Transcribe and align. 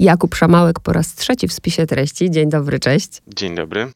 Jakub 0.00 0.34
Szamałek 0.34 0.80
po 0.80 0.92
raz 0.92 1.14
trzeci 1.14 1.48
w 1.48 1.52
spisie 1.52 1.86
treści. 1.86 2.30
Dzień 2.30 2.50
dobry, 2.50 2.80
cześć. 2.80 3.22
Dzień 3.36 3.54
dobry. 3.54 3.92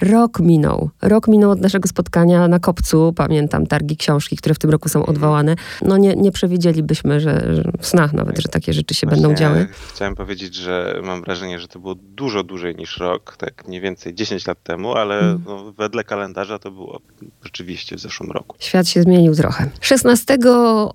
Rok 0.00 0.40
minął. 0.40 0.90
Rok 1.02 1.28
minął 1.28 1.50
od 1.50 1.60
naszego 1.60 1.88
spotkania 1.88 2.48
na 2.48 2.58
Kopcu. 2.58 3.12
Pamiętam 3.16 3.66
targi 3.66 3.96
książki, 3.96 4.36
które 4.36 4.54
w 4.54 4.58
tym 4.58 4.70
roku 4.70 4.88
są 4.88 4.98
Mhm. 4.98 5.16
odwołane. 5.16 5.56
No 5.82 5.96
nie, 5.96 6.14
nie 6.16 6.32
przewidzielibyśmy, 6.32 7.20
że, 7.20 7.54
że 7.54 7.70
w 7.80 7.86
snach 7.86 8.12
nawet, 8.12 8.38
że 8.42 8.48
takie 8.48 8.72
rzeczy 8.72 8.94
się 8.94 9.06
będą 9.06 9.28
Właśnie 9.28 9.36
działy. 9.46 9.66
Chciałem 9.94 10.14
powiedzieć, 10.14 10.54
że 10.54 11.00
mam 11.04 11.22
wrażenie, 11.22 11.60
że 11.60 11.68
to 11.68 11.78
było 11.78 11.94
dużo 11.94 12.42
dłużej 12.42 12.76
niż 12.76 12.98
rok, 12.98 13.36
tak 13.36 13.68
mniej 13.68 13.80
więcej 13.80 14.14
10 14.14 14.46
lat 14.46 14.62
temu, 14.62 14.92
ale 14.94 15.18
Mm. 15.20 15.42
no, 15.46 15.72
wedle 15.78 16.04
kalendarza 16.04 16.58
to 16.58 16.70
było 16.70 17.00
rzeczywiście 17.44 17.96
w 17.96 18.00
zeszłym 18.00 18.30
roku. 18.30 18.56
Świat 18.58 18.88
się 18.88 19.02
zmienił 19.02 19.34
trochę. 19.34 19.70
16 19.80 20.38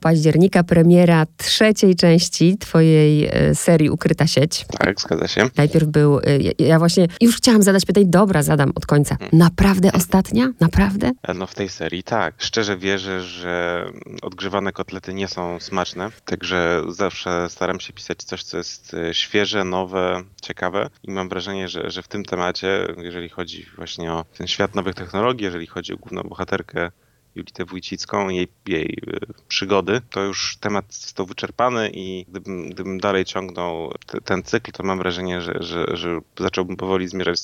października 0.02 0.64
premiera 0.64 1.26
trzeciej 1.38 1.96
części 1.96 2.58
twojej 2.58 3.26
e, 3.26 3.56
serii 3.56 3.90
Ukryta 3.90 4.28
sieć. 4.28 4.66
Tak, 4.80 5.02
zgadza 5.02 5.28
się. 5.28 5.50
Najpierw 5.58 5.88
był, 5.88 6.20
ja- 6.40 6.66
ja 6.68 6.80
właśnie 6.80 7.08
już 7.22 7.38
chciałam 7.38 7.64
zadać 7.64 7.86
pytanie, 7.86 8.06
dobra, 8.10 8.44
zadam 8.44 8.72
od 8.76 8.86
końca. 8.88 9.14
Mhm. 9.14 9.30
Naprawdę 9.38 9.92
ostatnia? 9.94 10.50
Naprawdę? 10.60 11.12
E, 11.24 11.34
No 11.34 11.48
w 11.48 11.56
tej 11.56 11.70
serii 11.70 12.04
tak. 12.04 12.36
Szczerze 12.38 12.78
wierzę, 12.78 13.22
że 13.22 13.86
odgrzewane 14.22 14.72
kotlety 14.72 15.14
nie 15.14 15.28
są 15.28 15.60
smaczne, 15.60 16.10
także 16.26 16.84
zawsze 16.88 17.50
staram 17.50 17.80
się 17.80 17.94
pisać 17.94 18.24
coś, 18.24 18.44
co 18.44 18.58
jest 18.58 18.94
e, 18.94 19.14
świeże, 19.14 19.64
nowe, 19.64 20.24
ciekawe 20.42 20.90
i 21.04 21.12
mam 21.12 21.30
wrażenie, 21.30 21.68
że, 21.68 21.92
że 21.92 22.04
w 22.04 22.08
tym 22.08 22.26
temacie, 22.26 22.88
jeżeli 22.98 23.30
chodzi 23.30 23.66
właśnie 23.76 24.14
o 24.14 24.26
ten 24.38 24.48
świat 24.48 24.76
nowych 24.76 24.96
technologii, 24.96 25.46
jeżeli 25.46 25.68
chodzi 25.68 25.94
o 25.94 25.98
główną 25.98 26.24
bohaterkę 26.24 26.92
Julitę 27.38 27.66
Wójcicką, 27.66 28.30
jej, 28.30 28.48
jej 28.68 28.98
e, 29.08 29.20
przygody, 29.48 30.02
to 30.10 30.22
już 30.22 30.58
temat 30.60 30.86
został 30.94 31.26
wyczerpany 31.26 31.90
i 31.94 32.26
gdybym, 32.30 32.70
gdybym 32.70 33.00
dalej 33.00 33.26
ciągnął 33.26 33.94
te, 34.06 34.22
ten 34.22 34.44
cykl, 34.44 34.72
to 34.72 34.84
mam 34.84 34.98
wrażenie, 34.98 35.42
że, 35.42 35.54
że, 35.60 35.86
że 35.94 36.20
zacząłbym 36.40 36.78
powoli 36.78 37.08
zmierzać 37.08 37.40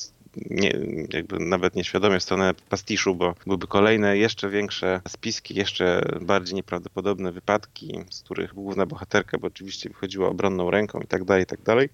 nie, 0.50 0.78
jakby 1.12 1.38
nawet 1.38 1.74
nieświadomie 1.76 2.18
w 2.20 2.22
stronę 2.22 2.54
pastiszu, 2.68 3.14
bo 3.14 3.34
byłyby 3.46 3.66
kolejne 3.66 4.16
jeszcze 4.18 4.50
większe 4.50 5.00
spiski, 5.08 5.54
jeszcze 5.54 6.02
bardziej 6.20 6.54
nieprawdopodobne 6.54 7.32
wypadki, 7.32 7.94
z 8.10 8.22
których 8.22 8.54
główna 8.54 8.86
bohaterka, 8.86 9.38
bo 9.38 9.46
oczywiście 9.46 9.88
wychodziła 9.88 10.28
obronną 10.28 10.70
ręką 10.70 11.00
i 11.00 11.06
tak 11.06 11.24
dalej, 11.24 11.42
i 11.42 11.46
tak 11.46 11.62
dalej. 11.62 11.88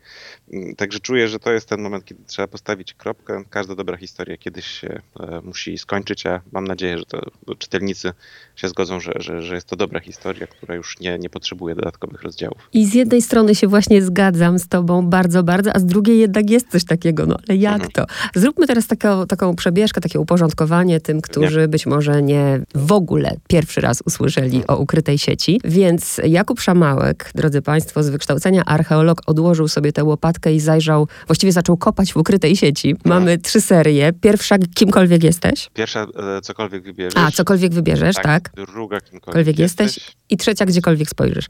Mm, 0.53 0.77
Także 0.77 1.01
czuję, 1.01 1.29
że 1.29 1.39
to 1.39 1.53
jest 1.53 1.69
ten 1.69 1.81
moment, 1.81 2.05
kiedy 2.05 2.21
trzeba 2.27 2.49
postawić 2.49 2.95
kropkę. 2.95 3.43
Każda 3.51 3.75
dobra 3.75 3.97
historia 3.97 4.37
kiedyś 4.37 4.67
się 4.67 5.01
e, 5.21 5.41
musi 5.45 5.79
skończyć, 5.79 6.27
a 6.27 6.41
mam 6.53 6.65
nadzieję, 6.67 6.99
że 6.99 7.05
to 7.05 7.21
czytelnicy 7.59 8.13
się 8.57 8.69
zgodzą, 8.69 9.01
że, 9.01 9.13
że, 9.17 9.43
że 9.43 9.55
jest 9.55 9.67
to 9.67 9.77
dobra 9.77 10.01
historia, 10.01 10.47
która 10.47 10.75
już 10.75 11.01
nie, 11.01 11.19
nie 11.19 11.31
potrzebuje 11.31 11.75
dodatkowych 11.75 12.23
rozdziałów. 12.23 12.69
I 12.73 12.87
z 12.87 12.95
jednej 12.95 13.23
strony 13.23 13.55
się 13.55 13.67
właśnie 13.69 14.03
zgadzam 14.03 14.59
z 14.59 14.69
tobą 14.69 15.07
bardzo, 15.07 15.43
bardzo, 15.43 15.71
a 15.77 15.79
z 15.79 15.87
drugiej 15.87 16.19
jednak 16.19 16.51
jest 16.51 16.69
coś 16.69 16.85
takiego, 16.85 17.27
no 17.27 17.37
ale 17.49 17.57
jak 17.59 17.75
Mhm. 17.75 17.91
to? 17.93 18.07
Zróbmy 18.35 18.67
teraz 18.67 18.87
taką, 18.87 19.27
taką 19.27 19.57
przebieżkę, 19.57 20.01
takie 20.01 20.21
uporządkowanie 20.21 21.01
tym, 21.01 21.21
którzy 21.21 21.69
być 21.69 21.87
może 21.87 22.23
nie 22.23 22.61
w 22.75 22.93
ogóle 22.93 23.37
pierwszy 23.49 23.81
raz 23.81 24.03
usłyszeli 24.07 24.63
o 24.67 24.77
ukrytej 24.77 25.19
sieci. 25.19 25.61
Więc 25.65 26.21
Jakub 26.25 26.61
Szamałek, 26.61 27.31
drodzy 27.35 27.63
państwo, 27.63 28.03
z 28.03 28.09
wykształcenia 28.09 28.65
archeolog, 28.65 29.23
odłożył 29.27 29.69
sobie 29.69 29.93
tę 29.93 30.05
łopatkę 30.05 30.55
i 30.55 30.61
zajrzał, 30.61 31.09
właściwie 31.27 31.53
zaczął 31.53 31.77
kopać 31.77 32.13
w 32.13 32.17
ukrytej 32.17 32.57
sieci. 32.57 32.97
Mamy 33.05 33.39
trzy 33.39 33.61
serie. 33.61 34.13
Pierwsza, 34.21 34.57
kimkolwiek 34.75 35.25
jesteś. 35.25 35.71
Pierwsza, 35.75 36.07
e, 36.37 36.41
cokolwiek 36.41 36.83
wybierzesz. 36.83 37.23
A, 37.23 37.31
cokolwiek 37.31 37.75
wybierzesz, 37.75 38.17
tak? 38.23 38.51
Druga, 38.55 39.01
kimkolwiek 39.01 39.21
Kimkolwiek 39.41 39.59
jesteś. 39.59 40.17
I 40.31 40.37
trzecia, 40.37 40.67
gdziekolwiek 40.67 41.11
spojrzysz. 41.11 41.47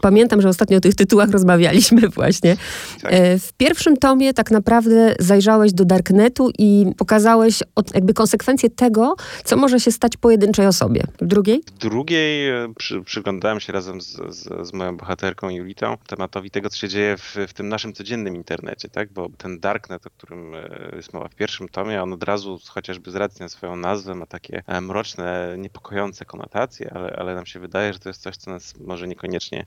Pamiętam, 0.00 0.42
że 0.42 0.48
ostatnio 0.48 0.76
o 0.78 0.80
tych 0.80 0.94
tytułach 0.94 1.30
rozmawialiśmy 1.30 2.08
właśnie. 2.20 2.56
Tak. 3.02 3.12
E, 3.12 3.38
W 3.38 3.52
pierwszym 3.52 3.96
tomie 3.96 4.34
tak 4.34 4.50
naprawdę 4.50 5.14
zajrzałeś 5.18 5.72
do 5.72 5.84
Darknetu 5.84 6.23
i 6.58 6.86
pokazałeś 6.98 7.62
od- 7.74 7.94
jakby 7.94 8.14
konsekwencje 8.14 8.70
tego, 8.70 9.14
co 9.44 9.56
może 9.56 9.80
się 9.80 9.92
stać 9.92 10.16
pojedynczej 10.16 10.66
osobie. 10.66 11.02
W 11.20 11.26
drugiej? 11.26 11.62
W 11.66 11.70
drugiej 11.78 12.48
e, 12.48 12.72
przy, 12.76 13.02
przyglądałem 13.02 13.60
się 13.60 13.72
razem 13.72 14.00
z, 14.00 14.06
z, 14.28 14.68
z 14.68 14.72
moją 14.72 14.96
bohaterką 14.96 15.48
Julitą 15.50 15.96
tematowi 16.06 16.50
tego, 16.50 16.70
co 16.70 16.76
się 16.76 16.88
dzieje 16.88 17.16
w, 17.16 17.36
w 17.48 17.52
tym 17.52 17.68
naszym 17.68 17.92
codziennym 17.92 18.36
internecie, 18.36 18.88
tak? 18.88 19.12
Bo 19.12 19.28
ten 19.38 19.60
darknet, 19.60 20.06
o 20.06 20.10
którym 20.10 20.54
e, 20.54 20.92
jest 20.96 21.12
mowa 21.12 21.28
w 21.28 21.34
pierwszym 21.34 21.68
tomie, 21.68 22.02
on 22.02 22.12
od 22.12 22.22
razu, 22.24 22.58
chociażby 22.68 23.10
z 23.10 23.14
racji 23.14 23.42
na 23.42 23.48
swoją 23.48 23.76
nazwę, 23.76 24.14
ma 24.14 24.26
takie 24.26 24.62
e, 24.66 24.80
mroczne, 24.80 25.54
niepokojące 25.58 26.24
konotacje, 26.24 26.90
ale, 26.94 27.16
ale 27.16 27.34
nam 27.34 27.46
się 27.46 27.60
wydaje, 27.60 27.92
że 27.92 27.98
to 27.98 28.08
jest 28.08 28.22
coś, 28.22 28.36
co 28.36 28.50
nas 28.50 28.74
może 28.80 29.08
niekoniecznie 29.08 29.66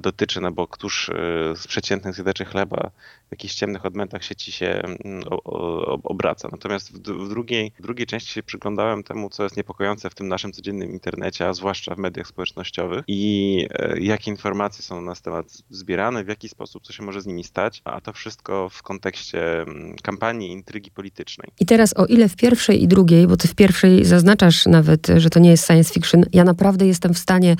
dotyczy, 0.00 0.40
no 0.40 0.52
bo 0.52 0.66
któż 0.66 1.10
z 1.56 1.66
przeciętnych 1.66 2.14
zjadaczy 2.14 2.44
chleba 2.44 2.90
w 3.28 3.30
jakichś 3.30 3.54
ciemnych 3.54 3.86
odmętach 3.86 4.24
sieci 4.24 4.52
się 4.52 4.66
mm, 4.66 5.22
o, 5.30 5.42
o, 5.42 5.97
obraca. 6.04 6.48
Natomiast 6.52 6.92
w, 6.92 6.98
w, 6.98 7.28
drugiej, 7.28 7.72
w 7.78 7.82
drugiej 7.82 8.06
części 8.06 8.32
się 8.32 8.42
przyglądałem 8.42 9.02
temu, 9.02 9.30
co 9.30 9.42
jest 9.42 9.56
niepokojące 9.56 10.10
w 10.10 10.14
tym 10.14 10.28
naszym 10.28 10.52
codziennym 10.52 10.90
internecie, 10.92 11.48
a 11.48 11.52
zwłaszcza 11.54 11.94
w 11.94 11.98
mediach 11.98 12.26
społecznościowych 12.26 13.04
i 13.08 13.66
e, 13.70 14.00
jakie 14.00 14.30
informacje 14.30 14.84
są 14.84 15.00
na 15.00 15.14
temat 15.14 15.46
zbierane, 15.70 16.24
w 16.24 16.28
jaki 16.28 16.48
sposób, 16.48 16.82
co 16.82 16.92
się 16.92 17.02
może 17.02 17.20
z 17.20 17.26
nimi 17.26 17.44
stać, 17.44 17.82
a 17.84 18.00
to 18.00 18.12
wszystko 18.12 18.68
w 18.68 18.82
kontekście 18.82 19.62
mm, 19.62 19.96
kampanii, 20.02 20.52
intrygi 20.52 20.90
politycznej. 20.90 21.48
I 21.60 21.66
teraz 21.66 21.94
o 21.96 22.06
ile 22.06 22.28
w 22.28 22.36
pierwszej 22.36 22.82
i 22.82 22.88
drugiej, 22.88 23.26
bo 23.26 23.36
ty 23.36 23.48
w 23.48 23.54
pierwszej 23.54 24.04
zaznaczasz 24.04 24.66
nawet, 24.66 25.06
że 25.16 25.30
to 25.30 25.38
nie 25.40 25.50
jest 25.50 25.66
science 25.66 25.94
fiction, 25.94 26.24
ja 26.32 26.44
naprawdę 26.44 26.86
jestem 26.86 27.14
w 27.14 27.18
stanie 27.18 27.56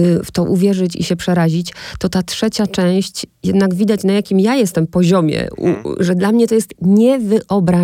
y, 0.00 0.24
w 0.24 0.30
to 0.30 0.42
uwierzyć 0.42 0.96
i 0.96 1.04
się 1.04 1.16
przerazić, 1.16 1.72
to 1.98 2.08
ta 2.08 2.22
trzecia 2.22 2.66
część 2.66 3.26
jednak 3.42 3.74
widać 3.74 4.04
na 4.04 4.12
jakim 4.12 4.40
ja 4.40 4.56
jestem 4.56 4.86
poziomie, 4.86 5.48
u, 5.56 5.66
Mhm. 5.66 5.94
że 6.00 6.14
dla 6.14 6.32
mnie 6.32 6.46
to 6.48 6.54
jest 6.54 6.74
niewyobrażalne. 6.82 7.75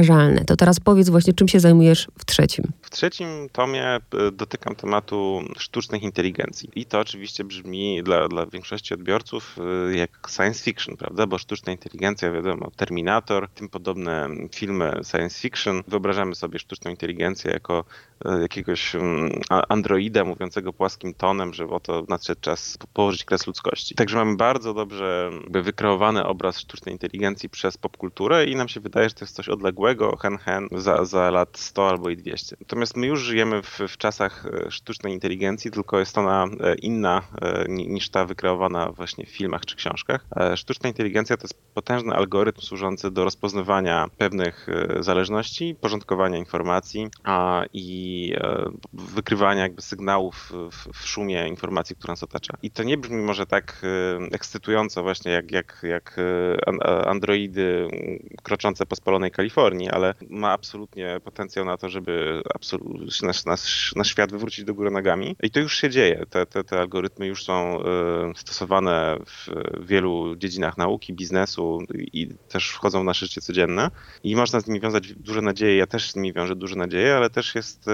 To 0.47 0.56
teraz 0.56 0.80
powiedz 0.80 1.08
właśnie, 1.10 1.32
czym 1.32 1.48
się 1.48 1.60
zajmujesz 1.60 2.08
w 2.19 2.25
trzecim. 2.25 2.64
W 2.82 2.91
trzecim 2.91 3.28
tomie 3.53 3.86
e, 3.86 4.00
dotykam 4.32 4.75
tematu 4.75 5.42
sztucznych 5.58 6.03
inteligencji. 6.03 6.70
I 6.75 6.86
to 6.86 7.00
oczywiście 7.00 7.44
brzmi 7.44 8.02
dla, 8.02 8.28
dla 8.28 8.47
większości 8.47 8.94
odbiorców 8.94 9.56
e, 9.91 9.97
jak 9.97 10.10
science 10.36 10.64
fiction, 10.64 10.97
prawda? 10.97 11.26
Bo 11.26 11.38
sztuczna 11.38 11.72
inteligencja, 11.72 12.31
wiadomo, 12.31 12.70
Terminator, 12.76 13.48
tym 13.48 13.69
podobne 13.69 14.28
filmy 14.54 15.00
science 15.10 15.41
fiction. 15.41 15.82
Wyobrażamy 15.88 16.34
sobie 16.34 16.58
sztuczną 16.58 16.91
inteligencję 16.91 17.50
jako 17.50 17.84
e, 18.25 18.41
jakiegoś 18.42 18.94
mm, 18.94 19.41
androida 19.69 20.25
mówiącego 20.25 20.72
płaskim 20.72 21.14
tonem, 21.14 21.54
że 21.54 21.66
oto 21.66 22.04
nadszedł 22.08 22.41
czas 22.41 22.78
po- 22.78 22.86
położyć 22.86 23.25
kres 23.25 23.47
ludzkości. 23.47 23.94
Także 23.94 24.16
mamy 24.16 24.36
bardzo 24.36 24.75
dobrze 24.75 25.31
wykreowany 25.50 26.25
obraz 26.25 26.58
sztucznej 26.58 26.92
inteligencji 26.92 27.48
przez 27.48 27.76
popkulturę 27.76 28.44
i 28.44 28.56
nam 28.56 28.69
się 28.69 28.81
wydaje, 28.81 29.08
że 29.08 29.14
to 29.14 29.25
jest 29.25 29.36
coś 29.36 29.48
odległego, 29.48 29.81
hen 30.20 30.38
hen, 30.38 30.69
za, 30.72 31.04
za 31.04 31.31
lat 31.31 31.59
100 31.59 31.88
albo 31.88 32.10
i 32.10 32.16
200. 32.16 32.56
Natomiast 32.60 32.97
my 32.97 33.06
już 33.06 33.20
żyjemy 33.20 33.62
w, 33.62 33.78
w 33.88 33.97
czasach 33.97 34.47
e, 34.47 34.70
sztucznej 34.70 35.12
inteligencji, 35.12 35.70
tylko 35.70 35.98
jest 35.98 36.19
ona 36.19 36.47
e, 36.60 36.75
inna 36.75 37.22
e, 37.43 37.65
ni- 37.69 37.88
niż 37.88 38.10
ta 38.10 38.25
wykreowana 38.25 38.93
właśnie 38.93 39.26
w 39.26 39.28
filmach 39.28 39.66
czy 39.66 39.76
książkach. 39.76 40.26
Sztuczna 40.56 40.88
inteligencja 40.88 41.37
to 41.37 41.44
jest 41.44 41.75
potężny 41.75 42.15
algorytm 42.15 42.60
służący 42.60 43.10
do 43.10 43.25
rozpoznawania 43.25 44.06
pewnych 44.19 44.66
zależności, 45.00 45.76
porządkowania 45.81 46.38
informacji 46.38 47.09
a, 47.25 47.64
i 47.72 48.34
wykrywania 48.93 49.62
jakby 49.62 49.82
sygnałów 49.82 50.53
w, 50.70 50.93
w 50.93 51.09
szumie 51.09 51.49
informacji, 51.49 51.97
która 51.97 52.12
nas 52.12 52.22
otacza. 52.22 52.54
I 52.62 52.70
to 52.70 52.82
nie 52.82 52.97
brzmi 52.97 53.22
może 53.22 53.47
tak 53.47 53.82
ekscytująco 54.32 55.03
właśnie 55.03 55.32
jak, 55.32 55.50
jak, 55.50 55.82
jak 55.82 56.16
androidy 57.06 57.88
kroczące 58.43 58.87
po 58.87 58.97
spalonej 58.97 59.31
Kalifornii, 59.31 59.61
ale 59.90 60.14
ma 60.30 60.52
absolutnie 60.52 61.20
potencjał 61.24 61.64
na 61.64 61.76
to, 61.76 61.88
żeby 61.88 62.42
nasz, 63.22 63.44
nasz, 63.44 63.92
nasz 63.96 64.08
świat 64.08 64.32
wywrócić 64.32 64.64
do 64.64 64.74
góry 64.74 64.90
nogami. 64.90 65.36
I 65.42 65.50
to 65.50 65.60
już 65.60 65.76
się 65.76 65.90
dzieje. 65.90 66.26
Te, 66.30 66.46
te, 66.46 66.64
te 66.64 66.80
algorytmy 66.80 67.26
już 67.26 67.44
są 67.44 67.52
e, 67.52 68.32
stosowane 68.36 69.18
w 69.26 69.46
wielu 69.86 70.36
dziedzinach 70.36 70.78
nauki, 70.78 71.12
biznesu 71.12 71.78
i 71.94 72.28
też 72.48 72.70
wchodzą 72.70 73.02
w 73.02 73.04
nasze 73.04 73.26
życie 73.26 73.40
codzienne. 73.40 73.90
I 74.25 74.37
można 74.37 74.60
z 74.60 74.66
nimi 74.66 74.81
wiązać 74.81 75.14
duże 75.14 75.42
nadzieje. 75.42 75.76
Ja 75.76 75.87
też 75.87 76.10
z 76.10 76.16
nimi 76.16 76.32
wiążę 76.32 76.56
duże 76.56 76.76
nadzieje, 76.76 77.16
ale 77.16 77.31
też 77.31 77.54
jest, 77.54 77.88
e, 77.88 77.92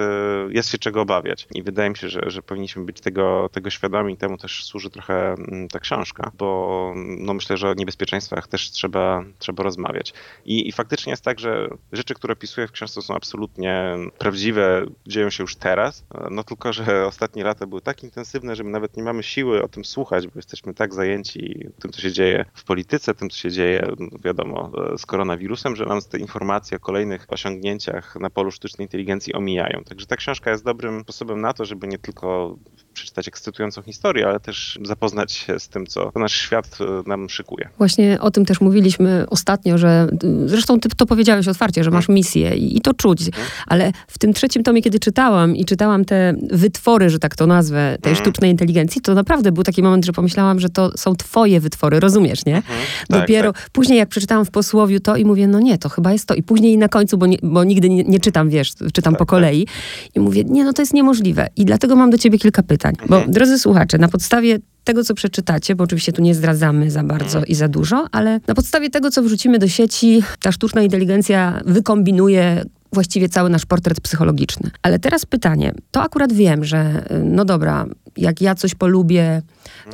jest 0.50 0.70
się 0.70 0.78
czego 0.78 1.00
obawiać. 1.00 1.48
I 1.54 1.62
wydaje 1.62 1.90
mi 1.90 1.96
się, 1.96 2.08
że, 2.08 2.20
że 2.26 2.42
powinniśmy 2.42 2.84
być 2.84 3.00
tego, 3.00 3.48
tego 3.52 3.70
świadomi. 3.70 4.16
Temu 4.16 4.36
też 4.36 4.64
służy 4.64 4.90
trochę 4.90 5.32
mm, 5.32 5.68
ta 5.68 5.78
książka, 5.78 6.30
bo 6.38 6.92
no 6.96 7.34
myślę, 7.34 7.56
że 7.56 7.70
o 7.70 7.74
niebezpieczeństwach 7.74 8.48
też 8.48 8.70
trzeba, 8.70 9.24
trzeba 9.38 9.62
rozmawiać. 9.62 10.14
I, 10.44 10.68
I 10.68 10.72
faktycznie 10.72 11.10
jest 11.10 11.24
tak, 11.24 11.40
że 11.40 11.57
rzeczy, 11.92 12.14
które 12.14 12.32
opisuję 12.32 12.66
w 12.66 12.72
książce 12.72 13.02
są 13.02 13.14
absolutnie 13.14 13.96
prawdziwe, 14.18 14.86
dzieją 15.06 15.30
się 15.30 15.42
już 15.42 15.56
teraz. 15.56 16.04
No 16.30 16.44
tylko, 16.44 16.72
że 16.72 16.84
ostatnie 17.06 17.44
lata 17.44 17.66
były 17.66 17.80
tak 17.80 18.02
intensywne, 18.02 18.56
że 18.56 18.64
my 18.64 18.70
nawet 18.70 18.96
nie 18.96 19.02
mamy 19.02 19.22
siły 19.22 19.62
o 19.62 19.68
tym 19.68 19.84
słuchać, 19.84 20.26
bo 20.26 20.32
jesteśmy 20.36 20.74
tak 20.74 20.94
zajęci 20.94 21.68
tym, 21.80 21.92
co 21.92 22.00
się 22.00 22.12
dzieje 22.12 22.44
w 22.54 22.64
polityce, 22.64 23.14
tym, 23.14 23.30
co 23.30 23.36
się 23.36 23.50
dzieje, 23.50 23.90
wiadomo, 24.24 24.72
z 24.96 25.06
koronawirusem, 25.06 25.76
że 25.76 25.86
nam 25.86 26.00
te 26.10 26.18
informacje 26.18 26.76
o 26.76 26.80
kolejnych 26.80 27.26
osiągnięciach 27.28 28.16
na 28.16 28.30
polu 28.30 28.50
sztucznej 28.50 28.84
inteligencji 28.84 29.34
omijają. 29.34 29.84
Także 29.84 30.06
ta 30.06 30.16
książka 30.16 30.50
jest 30.50 30.64
dobrym 30.64 31.00
sposobem 31.00 31.40
na 31.40 31.52
to, 31.52 31.64
żeby 31.64 31.88
nie 31.88 31.98
tylko 31.98 32.56
przeczytać 32.98 33.28
ekscytującą 33.28 33.82
historię, 33.82 34.26
ale 34.26 34.40
też 34.40 34.78
zapoznać 34.84 35.32
się 35.32 35.60
z 35.60 35.68
tym, 35.68 35.86
co 35.86 36.12
nasz 36.14 36.32
świat 36.32 36.78
e, 36.80 37.08
nam 37.08 37.28
szykuje. 37.28 37.68
Właśnie 37.78 38.20
o 38.20 38.30
tym 38.30 38.44
też 38.44 38.60
mówiliśmy 38.60 39.26
ostatnio, 39.30 39.78
że 39.78 40.08
zresztą 40.46 40.80
ty 40.80 40.88
to 40.88 41.06
powiedziałeś 41.06 41.48
otwarcie, 41.48 41.84
że 41.84 41.90
masz 41.90 42.04
mhm. 42.04 42.14
misję 42.14 42.56
i, 42.56 42.76
i 42.76 42.80
to 42.80 42.94
czuć, 42.94 43.26
mhm. 43.26 43.46
ale 43.66 43.92
w 44.08 44.18
tym 44.18 44.32
trzecim 44.32 44.62
tomie, 44.62 44.82
kiedy 44.82 44.98
czytałam 44.98 45.56
i 45.56 45.64
czytałam 45.64 46.04
te 46.04 46.34
wytwory, 46.50 47.10
że 47.10 47.18
tak 47.18 47.36
to 47.36 47.46
nazwę, 47.46 47.98
tej 48.02 48.12
mhm. 48.12 48.26
sztucznej 48.26 48.50
inteligencji, 48.50 49.00
to 49.00 49.14
naprawdę 49.14 49.52
był 49.52 49.64
taki 49.64 49.82
moment, 49.82 50.04
że 50.04 50.12
pomyślałam, 50.12 50.60
że 50.60 50.68
to 50.68 50.90
są 50.96 51.16
twoje 51.16 51.60
wytwory, 51.60 52.00
rozumiesz, 52.00 52.46
nie? 52.46 52.56
Mhm. 52.56 52.78
Tak, 53.08 53.20
Dopiero 53.20 53.52
tak. 53.52 53.70
później 53.72 53.98
jak 53.98 54.08
przeczytałam 54.08 54.44
w 54.44 54.50
posłowiu 54.50 55.00
to 55.00 55.16
i 55.16 55.24
mówię, 55.24 55.48
no 55.48 55.60
nie, 55.60 55.78
to 55.78 55.88
chyba 55.88 56.12
jest 56.12 56.26
to. 56.26 56.34
I 56.34 56.42
później 56.42 56.78
na 56.78 56.88
końcu, 56.88 57.18
bo, 57.18 57.26
nie, 57.26 57.36
bo 57.42 57.64
nigdy 57.64 57.88
nie, 57.88 58.04
nie, 58.04 58.20
czytam, 58.20 58.50
wiesz, 58.50 58.72
czytam 58.92 59.12
tak, 59.12 59.18
po 59.18 59.26
kolei 59.26 59.66
i 60.14 60.20
mówię, 60.20 60.44
nie, 60.44 60.64
no 60.64 60.72
to 60.72 60.82
jest 60.82 60.94
niemożliwe. 60.94 61.48
I 61.56 61.64
dlatego 61.64 61.96
mam 61.96 62.10
do 62.10 62.18
ciebie 62.18 62.38
kilka 62.38 62.62
pytań. 62.62 62.87
Bo 63.08 63.16
mhm. 63.16 63.32
drodzy 63.32 63.58
słuchacze, 63.58 63.98
na 63.98 64.08
podstawie 64.08 64.58
tego, 64.84 65.04
co 65.04 65.14
przeczytacie, 65.14 65.74
bo 65.74 65.84
oczywiście 65.84 66.12
tu 66.12 66.22
nie 66.22 66.34
zdradzamy 66.34 66.90
za 66.90 67.02
bardzo 67.02 67.44
i 67.44 67.54
za 67.54 67.68
dużo, 67.68 68.06
ale 68.12 68.40
na 68.46 68.54
podstawie 68.54 68.90
tego, 68.90 69.10
co 69.10 69.22
wrzucimy 69.22 69.58
do 69.58 69.68
sieci, 69.68 70.22
ta 70.40 70.52
sztuczna 70.52 70.82
inteligencja 70.82 71.60
wykombinuje 71.64 72.64
właściwie 72.92 73.28
cały 73.28 73.50
nasz 73.50 73.66
portret 73.66 74.00
psychologiczny. 74.00 74.70
Ale 74.82 74.98
teraz 74.98 75.26
pytanie, 75.26 75.72
to 75.90 76.02
akurat 76.02 76.32
wiem, 76.32 76.64
że 76.64 77.04
no 77.24 77.44
dobra, 77.44 77.86
jak 78.16 78.40
ja 78.40 78.54
coś 78.54 78.74
polubię, 78.74 79.42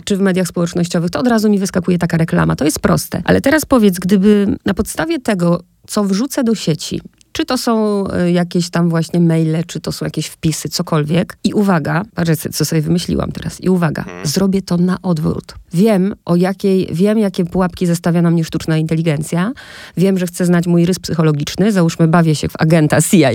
czy 0.05 0.17
w 0.17 0.20
mediach 0.20 0.49
społecznościowych, 0.49 1.11
to 1.11 1.20
od 1.20 1.26
razu 1.26 1.50
mi 1.50 1.58
wyskakuje 1.58 1.99
taka 1.99 2.17
reklama. 2.17 2.56
To 2.56 2.64
jest 2.64 2.81
proste. 2.81 3.23
Ale 3.25 3.40
teraz 3.40 3.64
powiedz, 3.64 3.99
gdyby 3.99 4.56
na 4.64 4.75
podstawie 4.75 5.20
tego, 5.20 5.61
co 5.87 6.05
wrzucę 6.05 6.44
do 6.44 6.55
sieci, 6.55 7.00
czy 7.34 7.44
to 7.44 7.58
są 7.58 8.04
e, 8.08 8.32
jakieś 8.32 8.70
tam 8.70 8.88
właśnie 8.88 9.20
maile, 9.20 9.64
czy 9.66 9.81
to 9.81 9.92
są 9.92 10.04
jakieś 10.04 10.26
wpisy, 10.26 10.69
cokolwiek. 10.69 11.38
I 11.44 11.52
uwaga, 11.54 12.02
patrzcie, 12.14 12.50
co 12.50 12.64
sobie 12.64 12.82
wymyśliłam 12.82 13.32
teraz. 13.32 13.60
I 13.60 13.69
uwaga, 13.69 14.02
hmm. 14.02 14.26
zrobię 14.26 14.62
to 14.62 14.76
na 14.76 14.98
odwrót. 15.02 15.54
Wiem, 15.72 16.14
o 16.25 16.36
jakiej, 16.36 16.88
wiem, 16.92 17.19
jakie 17.19 17.44
pułapki 17.44 17.86
zestawia 17.86 18.22
na 18.22 18.31
mnie 18.31 18.44
sztuczna 18.44 18.76
inteligencja. 18.76 19.52
Wiem, 19.96 20.19
że 20.19 20.26
chcę 20.26 20.46
znać 20.46 20.66
mój 20.66 20.86
rys 20.86 20.98
psychologiczny. 20.98 21.72
Załóżmy, 21.72 22.08
bawię 22.08 22.34
się 22.34 22.48
w 22.48 22.56
agenta 22.58 23.02
CIA. 23.02 23.31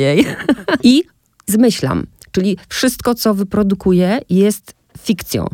I 0.84 1.04
zmyślam. 1.48 2.06
Czyli 2.32 2.58
wszystko, 2.70 3.16
co 3.16 3.34
wyprodukuję, 3.34 4.20
jest 4.30 4.74
fikcją. 5.00 5.48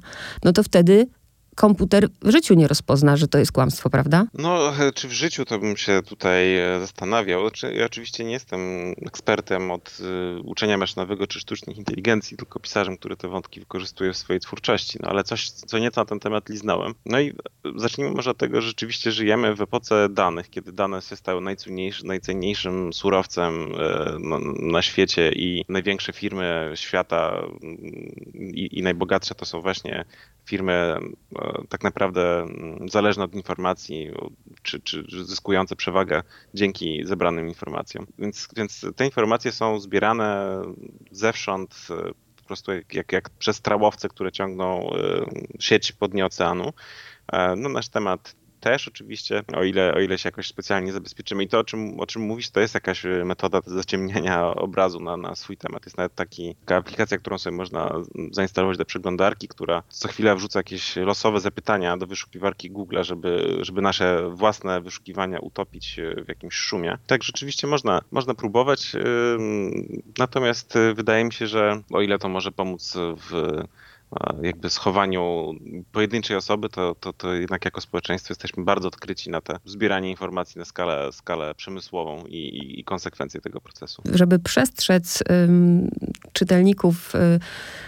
No 0.43 0.53
to 0.53 0.63
wtedy 0.63 1.07
komputer 1.55 2.09
w 2.21 2.31
życiu 2.31 2.53
nie 2.53 2.67
rozpozna, 2.67 3.17
że 3.17 3.27
to 3.27 3.37
jest 3.37 3.51
kłamstwo, 3.51 3.89
prawda? 3.89 4.25
No, 4.33 4.73
czy 4.95 5.07
w 5.07 5.11
życiu 5.11 5.45
to 5.45 5.59
bym 5.59 5.77
się 5.77 6.01
tutaj 6.05 6.57
e, 6.57 6.79
zastanawiał. 6.79 7.41
Znaczy, 7.41 7.73
ja 7.73 7.85
oczywiście 7.85 8.23
nie 8.23 8.31
jestem 8.31 8.59
ekspertem 9.05 9.71
od 9.71 9.97
e, 10.01 10.39
uczenia 10.39 10.77
maszynowego 10.77 11.27
czy 11.27 11.39
sztucznej 11.39 11.77
inteligencji, 11.77 12.37
tylko 12.37 12.59
pisarzem, 12.59 12.97
który 12.97 13.17
te 13.17 13.27
wątki 13.27 13.59
wykorzystuje 13.59 14.13
w 14.13 14.17
swojej 14.17 14.39
twórczości, 14.39 14.99
no 15.01 15.09
ale 15.09 15.23
coś, 15.23 15.49
co 15.49 15.79
nieco 15.79 16.01
na 16.01 16.05
ten 16.05 16.19
temat 16.19 16.49
liznąłem. 16.49 16.93
No 17.05 17.19
i 17.19 17.33
zacznijmy 17.75 18.13
może 18.13 18.31
od 18.31 18.37
tego, 18.37 18.61
że 18.61 18.67
rzeczywiście 18.67 19.11
żyjemy 19.11 19.55
w 19.55 19.61
epoce 19.61 20.09
danych, 20.09 20.49
kiedy 20.49 20.71
dane 20.71 21.01
się 21.01 21.15
stały 21.15 21.41
najcenniejszym 22.03 22.93
surowcem 22.93 23.53
e, 23.53 24.15
na 24.59 24.81
świecie 24.81 25.31
i 25.31 25.65
największe 25.69 26.13
firmy 26.13 26.71
świata 26.75 27.41
mm, 27.63 27.75
i, 28.33 28.79
i 28.79 28.83
najbogatsze 28.83 29.35
to 29.35 29.45
są 29.45 29.61
właśnie 29.61 30.05
firmy 30.45 30.97
tak 31.69 31.83
naprawdę 31.83 32.41
mm, 32.41 32.89
zależne 32.89 33.23
od 33.23 33.33
informacji, 33.33 34.11
czy, 34.61 34.79
czy 34.79 35.05
zyskujące 35.09 35.75
przewagę 35.75 36.23
dzięki 36.53 37.01
zebranym 37.05 37.47
informacjom. 37.47 38.07
Więc, 38.19 38.47
więc 38.55 38.85
te 38.95 39.05
informacje 39.05 39.51
są 39.51 39.79
zbierane 39.79 40.61
zewsząd 41.11 41.87
e, 41.89 42.11
po 42.35 42.47
prostu 42.47 42.71
jak, 42.93 43.11
jak 43.11 43.29
przez 43.29 43.61
trałowce, 43.61 44.09
które 44.09 44.31
ciągną 44.31 44.89
e, 44.93 45.25
sieć 45.59 45.91
po 45.91 46.07
dnie 46.07 46.25
oceanu. 46.25 46.73
E, 47.31 47.55
no, 47.55 47.69
nasz 47.69 47.89
temat 47.89 48.35
też 48.65 48.87
oczywiście, 48.87 49.43
o 49.55 49.63
ile, 49.63 49.93
o 49.93 49.99
ile 49.99 50.17
się 50.17 50.27
jakoś 50.27 50.47
specjalnie 50.47 50.91
zabezpieczymy. 50.91 51.43
I 51.43 51.47
to, 51.47 51.59
o 51.59 51.63
czym, 51.63 51.99
o 51.99 52.05
czym 52.05 52.21
mówisz, 52.21 52.49
to 52.49 52.59
jest 52.59 52.73
jakaś 52.73 53.05
e, 53.05 53.25
metoda 53.25 53.61
zaciemniania 53.65 54.45
obrazu 54.67 54.99
na, 54.99 55.17
na 55.17 55.35
swój 55.35 55.57
temat. 55.57 55.85
Jest 55.85 55.97
nawet 55.97 56.15
taki, 56.15 56.55
taka 56.55 56.75
aplikacja, 56.75 57.17
którą 57.17 57.37
sobie 57.37 57.57
można 57.57 57.91
zainstalować 58.31 58.77
do 58.77 58.85
przeglądarki, 58.85 59.47
która 59.47 59.83
co 59.89 60.07
chwilę 60.07 60.35
wrzuca 60.35 60.59
jakieś 60.59 60.95
losowe 60.95 61.39
zapytania 61.39 61.97
do 61.97 62.07
wyszukiwarki 62.07 62.71
Google, 62.71 63.03
żeby, 63.03 63.57
żeby 63.61 63.81
nasze 63.81 64.29
własne 64.29 64.81
wyszukiwania 64.81 65.39
utopić 65.39 65.99
e, 65.99 66.23
w 66.23 66.27
jakimś 66.27 66.55
szumie. 66.55 66.97
Tak, 67.07 67.23
rzeczywiście 67.23 67.67
można, 67.67 68.01
można 68.11 68.33
próbować, 68.33 68.91
natomiast 70.17 70.75
e, 70.75 70.93
wydaje 70.93 71.25
mi 71.25 71.33
się, 71.33 71.47
że 71.47 71.81
o 71.91 72.01
ile 72.01 72.19
to 72.19 72.29
może 72.29 72.51
pomóc 72.51 72.93
w 72.97 73.63
jakby 74.41 74.69
schowaniu 74.69 75.53
pojedynczej 75.91 76.37
osoby, 76.37 76.69
to, 76.69 76.95
to, 76.99 77.13
to 77.13 77.33
jednak 77.33 77.65
jako 77.65 77.81
społeczeństwo 77.81 78.31
jesteśmy 78.31 78.63
bardzo 78.63 78.87
odkryci 78.87 79.29
na 79.29 79.41
te 79.41 79.57
zbieranie 79.65 80.09
informacji 80.09 80.59
na 80.59 80.65
skalę, 80.65 81.09
skalę 81.11 81.55
przemysłową 81.55 82.25
i, 82.25 82.37
i, 82.37 82.79
i 82.79 82.83
konsekwencje 82.83 83.41
tego 83.41 83.61
procesu. 83.61 84.01
Żeby 84.13 84.39
przestrzec 84.39 85.23
ym, 85.31 85.89
czytelników 86.33 87.15
y, 87.15 87.39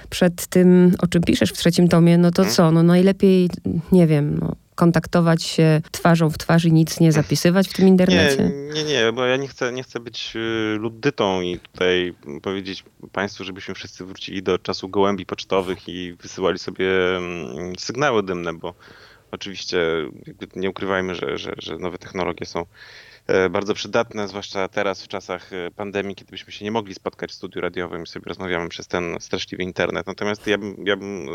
przed 0.09 0.47
tym, 0.47 0.95
o 0.99 1.07
czym 1.07 1.21
piszesz 1.21 1.49
w 1.49 1.57
trzecim 1.57 1.87
tomie, 1.87 2.17
no 2.17 2.31
to 2.31 2.41
hmm. 2.41 2.55
co? 2.55 2.71
No 2.71 2.83
najlepiej, 2.83 3.49
nie 3.91 4.07
wiem, 4.07 4.37
no, 4.41 4.55
kontaktować 4.77 5.43
się 5.43 5.81
twarzą 5.91 6.29
w 6.29 6.37
twarz 6.37 6.65
i 6.65 6.73
nic 6.73 6.99
nie 6.99 7.11
zapisywać 7.11 7.69
w 7.69 7.73
tym 7.73 7.87
internecie? 7.87 8.51
Nie, 8.73 8.83
nie, 8.83 8.83
nie 8.83 9.11
bo 9.13 9.25
ja 9.25 9.37
nie 9.37 9.47
chcę, 9.47 9.71
nie 9.71 9.83
chcę 9.83 9.99
być 9.99 10.33
y, 10.35 10.77
luddytą 10.79 11.41
i 11.41 11.59
tutaj 11.59 12.13
powiedzieć 12.41 12.83
Państwu, 13.11 13.43
żebyśmy 13.43 13.73
wszyscy 13.73 14.05
wrócili 14.05 14.43
do 14.43 14.59
czasu 14.59 14.89
gołębi 14.89 15.25
pocztowych 15.25 15.89
i 15.89 16.13
wysyłali 16.13 16.59
sobie 16.59 17.17
mm, 17.17 17.75
sygnały 17.79 18.23
dymne, 18.23 18.53
bo 18.53 18.73
oczywiście 19.31 19.79
nie 20.55 20.69
ukrywajmy, 20.69 21.15
że, 21.15 21.37
że, 21.37 21.53
że 21.57 21.77
nowe 21.77 21.97
technologie 21.97 22.45
są 22.45 22.65
e, 23.27 23.49
bardzo 23.49 23.73
przydatne, 23.73 24.27
zwłaszcza 24.27 24.67
teraz 24.67 25.03
w 25.03 25.07
czasach 25.07 25.53
e, 25.53 25.71
pandemii, 25.71 26.15
kiedy 26.15 26.31
byśmy 26.31 26.53
się 26.53 26.65
nie 26.65 26.71
mogli 26.71 26.93
spotkać 26.93 27.31
w 27.31 27.35
studiu 27.35 27.61
radiowym 27.61 28.03
i 28.03 28.07
sobie 28.07 28.25
rozmawiamy 28.27 28.69
przez 28.69 28.87
ten 28.87 29.17
straszliwy 29.19 29.63
internet. 29.63 30.07
Natomiast 30.07 30.47
ja 30.47 30.57
bym, 30.57 30.75
ja 30.85 30.97
bym 30.97 31.27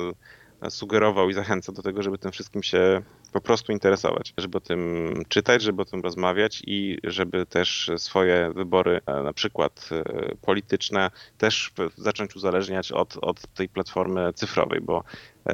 e, 0.63 0.71
sugerował 0.71 1.31
i 1.31 1.35
zachęcał 1.35 1.75
do 1.75 1.83
tego, 1.83 2.03
żeby 2.03 2.19
tym 2.19 2.33
wszystkim 2.33 2.63
się 2.63 3.03
po 3.33 3.41
prostu 3.41 3.73
interesować, 3.73 4.35
żeby 4.39 4.59
o 4.59 4.61
tym 4.61 5.13
czytać, 5.29 5.63
żeby 5.63 5.83
o 5.83 5.85
tym 5.85 6.01
rozmawiać 6.01 6.63
i 6.67 6.99
żeby 7.05 7.47
też 7.47 7.91
swoje 7.97 8.53
wybory, 8.55 9.01
e, 9.07 9.23
na 9.23 9.33
przykład 9.33 9.89
e, 9.93 10.05
polityczne, 10.37 11.11
też 11.39 11.73
zacząć 11.97 12.37
uzależniać 12.37 12.93
od, 12.93 13.17
od 13.23 13.47
tej 13.47 13.69
platformy 13.69 14.33
cyfrowej, 14.33 14.81
bo 14.81 15.05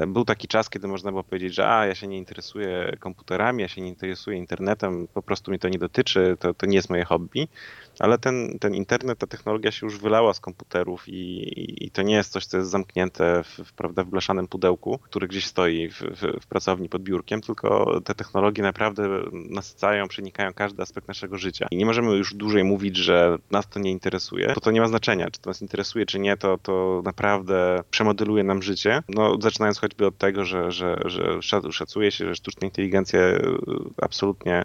był 0.06 0.24
taki 0.24 0.48
czas, 0.48 0.70
kiedy 0.70 0.88
można 0.88 1.10
było 1.10 1.24
powiedzieć, 1.24 1.54
że 1.54 1.68
a, 1.68 1.86
ja 1.86 1.94
się 1.94 2.06
nie 2.06 2.18
interesuję 2.18 2.96
komputerami, 3.00 3.62
ja 3.62 3.68
się 3.68 3.80
nie 3.80 3.88
interesuję 3.88 4.38
internetem, 4.38 5.08
po 5.14 5.22
prostu 5.22 5.50
mnie 5.50 5.58
to 5.58 5.68
nie 5.68 5.78
dotyczy, 5.78 6.36
to, 6.40 6.54
to 6.54 6.66
nie 6.66 6.76
jest 6.76 6.90
moje 6.90 7.04
hobby, 7.04 7.48
ale 7.98 8.18
ten, 8.18 8.58
ten 8.58 8.74
internet, 8.74 9.18
ta 9.18 9.26
technologia 9.26 9.70
się 9.70 9.86
już 9.86 9.98
wylała 9.98 10.34
z 10.34 10.40
komputerów 10.40 11.08
i, 11.08 11.84
i 11.86 11.90
to 11.90 12.02
nie 12.02 12.14
jest 12.14 12.32
coś, 12.32 12.46
co 12.46 12.56
jest 12.56 12.70
zamknięte 12.70 13.44
w, 13.44 13.58
w, 13.64 13.72
prawda, 13.72 14.04
w 14.04 14.06
blaszanym 14.06 14.48
pudełku, 14.48 14.98
który 14.98 15.28
gdzieś 15.28 15.46
stoi 15.46 15.88
w, 15.88 16.00
w, 16.00 16.42
w 16.42 16.46
pracowni 16.46 16.88
pod 16.88 17.02
biurkiem, 17.02 17.40
tylko 17.40 18.00
te 18.00 18.14
technologie 18.14 18.62
naprawdę 18.62 19.08
nasycają, 19.32 20.08
przenikają 20.08 20.54
każdy 20.54 20.82
aspekt 20.82 21.08
naszego 21.08 21.38
życia. 21.38 21.66
I 21.70 21.76
nie 21.76 21.86
możemy 21.86 22.16
już 22.16 22.34
dłużej 22.34 22.64
mówić, 22.64 22.96
że 22.96 23.38
nas 23.50 23.68
to 23.68 23.80
nie 23.80 23.90
interesuje, 23.90 24.52
bo 24.54 24.60
to 24.60 24.70
nie 24.70 24.80
ma 24.80 24.88
znaczenia, 24.88 25.30
czy 25.30 25.40
to 25.40 25.50
nas 25.50 25.62
interesuje, 25.62 26.06
czy 26.06 26.18
nie, 26.18 26.36
to, 26.36 26.58
to 26.58 27.02
naprawdę 27.04 27.82
przemodeluje 27.90 28.44
nam 28.44 28.62
życie. 28.62 29.02
No, 29.08 29.36
zaczynając 29.40 29.77
choćby 29.78 30.06
od 30.06 30.18
tego, 30.18 30.44
że, 30.44 30.72
że, 30.72 30.96
że 31.06 31.40
szacuje 31.72 32.10
się, 32.10 32.26
że 32.26 32.34
sztuczna 32.34 32.66
inteligencja 32.66 33.20
e, 33.20 33.40
absolutnie 34.02 34.62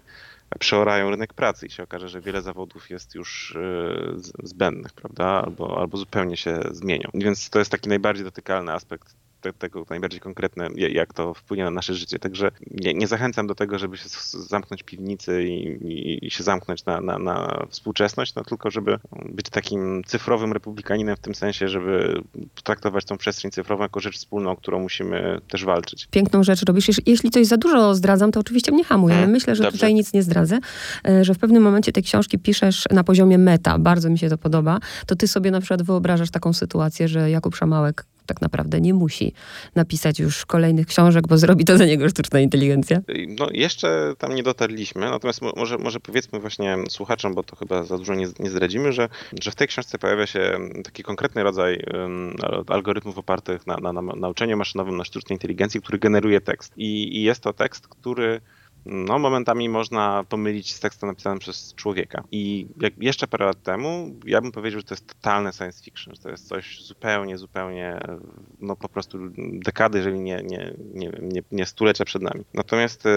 przeorają 0.58 1.10
rynek 1.10 1.32
pracy 1.32 1.66
i 1.66 1.70
się 1.70 1.82
okaże, 1.82 2.08
że 2.08 2.20
wiele 2.20 2.42
zawodów 2.42 2.90
jest 2.90 3.14
już 3.14 3.56
e, 3.56 4.42
zbędnych, 4.42 4.92
prawda? 4.92 5.24
Albo, 5.24 5.78
albo 5.80 5.96
zupełnie 5.96 6.36
się 6.36 6.60
zmienią. 6.70 7.10
Więc 7.14 7.50
to 7.50 7.58
jest 7.58 7.70
taki 7.70 7.88
najbardziej 7.88 8.24
dotykalny 8.24 8.72
aspekt 8.72 9.16
te, 9.44 9.52
tego 9.52 9.86
najbardziej 9.90 10.20
konkretne, 10.20 10.68
jak 10.76 11.14
to 11.14 11.34
wpłynie 11.34 11.64
na 11.64 11.70
nasze 11.70 11.94
życie. 11.94 12.18
Także 12.18 12.50
nie, 12.70 12.94
nie 12.94 13.06
zachęcam 13.06 13.46
do 13.46 13.54
tego, 13.54 13.78
żeby 13.78 13.96
się 13.96 14.08
zamknąć 14.32 14.82
w 14.82 14.86
piwnicy 14.86 15.44
i, 15.44 16.26
i, 16.26 16.30
się 16.30 16.44
zamknąć 16.44 16.84
na, 16.84 17.00
na, 17.00 17.18
na, 17.18 17.66
współczesność, 17.70 18.34
no 18.34 18.44
tylko 18.44 18.70
żeby 18.70 18.98
być 19.24 19.50
takim 19.50 20.02
cyfrowym 20.06 20.52
republikaninem 20.52 21.16
w 21.16 21.20
tym 21.20 21.34
sensie, 21.34 21.68
żeby 21.68 22.22
traktować 22.64 23.04
tą 23.04 23.18
przestrzeń 23.18 23.50
cyfrową 23.50 23.82
jako 23.82 24.00
rzecz 24.00 24.16
wspólną, 24.16 24.50
o 24.50 24.56
którą 24.56 24.80
musimy 24.80 25.40
też 25.48 25.64
walczyć. 25.64 26.08
Piękną 26.10 26.42
rzecz 26.42 26.64
robisz. 26.64 26.86
Jeśli 27.06 27.30
coś 27.30 27.46
za 27.46 27.56
dużo 27.56 27.94
zdradzam, 27.94 28.32
to 28.32 28.40
oczywiście 28.40 28.72
mnie 28.72 28.84
hamuje, 28.84 29.16
ale 29.16 29.26
myślę, 29.26 29.56
że 29.56 29.62
Dobrze. 29.62 29.78
tutaj 29.78 29.94
nic 29.94 30.12
nie 30.12 30.22
zdradzę, 30.22 30.58
e, 31.08 31.24
że 31.24 31.34
w 31.34 31.38
pewnym 31.38 31.62
momencie 31.62 31.92
tej 31.92 32.02
książki 32.02 32.38
piszesz 32.38 32.84
na 32.90 33.04
poziomie 33.04 33.38
meta. 33.38 33.78
Bardzo 33.78 34.10
mi 34.10 34.18
się 34.18 34.28
to 34.28 34.38
podoba. 34.38 34.78
To 35.06 35.16
ty 35.16 35.28
sobie 35.28 35.50
na 35.50 35.60
przykład 35.60 35.82
wyobrażasz 35.82 36.30
taką 36.30 36.52
sytuację, 36.52 37.08
że 37.08 37.30
Jakub 37.30 37.56
Szamałek 37.56 38.06
tak 38.26 38.40
naprawdę 38.40 38.80
nie 38.80 38.94
musi 38.94 39.32
napisać 39.74 40.18
już 40.18 40.46
kolejnych 40.46 40.86
książek, 40.86 41.28
bo 41.28 41.38
zrobi 41.38 41.64
to 41.64 41.78
za 41.78 41.84
niego 41.84 42.08
sztuczna 42.08 42.40
inteligencja? 42.40 43.00
No 43.28 43.48
jeszcze 43.52 44.14
tam 44.18 44.34
nie 44.34 44.42
dotarliśmy, 44.42 45.00
natomiast 45.00 45.42
może, 45.56 45.78
może 45.78 46.00
powiedzmy 46.00 46.40
właśnie 46.40 46.76
słuchaczom, 46.90 47.34
bo 47.34 47.42
to 47.42 47.56
chyba 47.56 47.82
za 47.82 47.98
dużo 47.98 48.14
nie, 48.14 48.26
nie 48.38 48.50
zdradzimy, 48.50 48.92
że, 48.92 49.08
że 49.40 49.50
w 49.50 49.54
tej 49.54 49.68
książce 49.68 49.98
pojawia 49.98 50.26
się 50.26 50.58
taki 50.84 51.02
konkretny 51.02 51.42
rodzaj 51.42 51.82
um, 51.94 52.36
algorytmów 52.66 53.18
opartych 53.18 53.66
na, 53.66 53.76
na, 53.76 53.92
na 53.92 54.02
nauczeniu 54.02 54.56
maszynowym, 54.56 54.96
na 54.96 55.04
sztucznej 55.04 55.34
inteligencji, 55.36 55.80
który 55.80 55.98
generuje 55.98 56.40
tekst. 56.40 56.72
I, 56.76 57.16
i 57.16 57.22
jest 57.22 57.40
to 57.40 57.52
tekst, 57.52 57.88
który 57.88 58.40
no, 58.86 59.18
momentami 59.18 59.68
można 59.68 60.24
pomylić 60.28 60.74
z 60.74 60.80
tekstem 60.80 61.08
napisanym 61.08 61.38
przez 61.38 61.74
człowieka. 61.74 62.24
I 62.32 62.66
jak 62.80 62.92
jeszcze 62.98 63.26
parę 63.26 63.46
lat 63.46 63.62
temu, 63.62 64.14
ja 64.26 64.40
bym 64.40 64.52
powiedział, 64.52 64.80
że 64.80 64.86
to 64.86 64.94
jest 64.94 65.06
totalne 65.06 65.52
science 65.52 65.84
fiction, 65.84 66.14
że 66.14 66.22
to 66.22 66.30
jest 66.30 66.48
coś 66.48 66.82
zupełnie, 66.82 67.38
zupełnie, 67.38 68.00
no 68.60 68.76
po 68.76 68.88
prostu 68.88 69.18
dekady, 69.52 69.98
jeżeli 69.98 70.20
nie, 70.20 70.42
nie, 70.42 70.74
nie, 70.94 71.10
nie, 71.22 71.42
nie 71.52 71.66
stulecia 71.66 72.04
przed 72.04 72.22
nami. 72.22 72.44
Natomiast 72.54 73.06
y, 73.06 73.10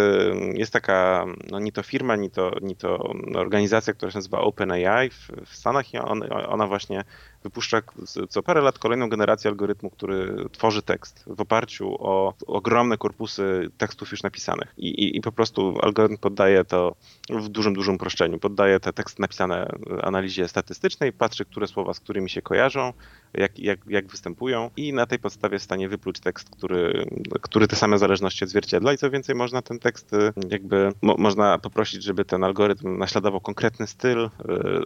jest 0.53 0.73
taka, 0.73 1.25
no 1.51 1.59
ni 1.59 1.71
to 1.71 1.83
firma, 1.83 2.15
ni 2.15 2.29
to, 2.29 2.51
ni 2.61 2.75
to 2.75 3.13
organizacja, 3.35 3.93
która 3.93 4.11
się 4.11 4.17
nazywa 4.17 4.41
OpenAI 4.41 5.09
w, 5.09 5.29
w 5.45 5.55
Stanach 5.55 5.93
i 5.93 5.97
on, 5.97 6.23
ona 6.47 6.67
właśnie 6.67 7.03
wypuszcza 7.43 7.81
co 8.29 8.43
parę 8.43 8.61
lat 8.61 8.79
kolejną 8.79 9.09
generację 9.09 9.49
algorytmu, 9.49 9.89
który 9.89 10.35
tworzy 10.51 10.81
tekst 10.81 11.23
w 11.27 11.41
oparciu 11.41 11.95
o 11.99 12.33
ogromne 12.47 12.97
korpusy 12.97 13.69
tekstów 13.77 14.11
już 14.11 14.23
napisanych. 14.23 14.73
I, 14.77 14.87
i, 14.87 15.17
i 15.17 15.21
po 15.21 15.31
prostu 15.31 15.77
algorytm 15.81 16.17
poddaje 16.17 16.65
to 16.65 16.95
w 17.29 17.49
dużym, 17.49 17.73
dużym 17.73 17.95
uproszczeniu. 17.95 18.39
Poddaje 18.39 18.79
te 18.79 18.93
teksty 18.93 19.21
napisane 19.21 19.67
analizie 20.03 20.47
statystycznej, 20.47 21.13
patrzy, 21.13 21.45
które 21.45 21.67
słowa 21.67 21.93
z 21.93 21.99
którymi 21.99 22.29
się 22.29 22.41
kojarzą, 22.41 22.93
jak, 23.33 23.59
jak, 23.59 23.79
jak 23.87 24.07
występują 24.07 24.69
i 24.77 24.93
na 24.93 25.05
tej 25.05 25.19
podstawie 25.19 25.59
w 25.59 25.63
stanie 25.63 25.89
wypluć 25.89 26.19
tekst, 26.19 26.49
który, 26.49 27.05
który 27.41 27.67
te 27.67 27.75
same 27.75 27.97
zależności 27.97 28.43
odzwierciedla 28.43 28.93
i 28.93 28.97
co 28.97 29.09
więcej 29.09 29.35
można 29.35 29.61
ten 29.61 29.79
tekst 29.79 30.13
y, 30.13 30.33
jakby, 30.49 30.91
mo, 31.01 31.15
można 31.17 31.57
poprosić, 31.57 32.03
żeby 32.03 32.25
ten 32.25 32.43
algorytm 32.43 32.97
naśladował 32.97 33.41
konkretny 33.41 33.87
styl 33.87 34.25
y, 34.25 34.29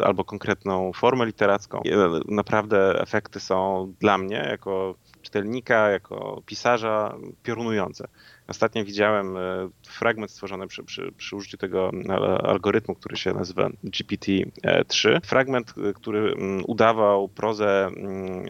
albo 0.05 0.23
konkretną 0.23 0.93
formę 0.93 1.25
literacką. 1.25 1.81
Naprawdę 2.27 3.01
efekty 3.01 3.39
są 3.39 3.93
dla 3.99 4.17
mnie 4.17 4.47
jako 4.49 4.95
czytelnika, 5.21 5.89
jako 5.89 6.41
pisarza 6.45 7.15
piorunujące. 7.43 8.07
Ostatnio 8.47 8.85
widziałem 8.85 9.37
e, 9.37 9.69
fragment 9.87 10.31
stworzony 10.31 10.67
przy, 10.67 10.83
przy, 10.83 11.11
przy 11.17 11.35
użyciu 11.35 11.57
tego 11.57 11.91
e, 12.09 12.13
algorytmu, 12.45 12.95
który 12.95 13.17
się 13.17 13.33
nazywa 13.33 13.69
GPT-3. 13.83 15.21
Fragment, 15.23 15.73
e, 15.89 15.93
który 15.93 16.19
mm, 16.19 16.63
udawał 16.67 17.27
prozę 17.27 17.87
mm, 17.87 18.45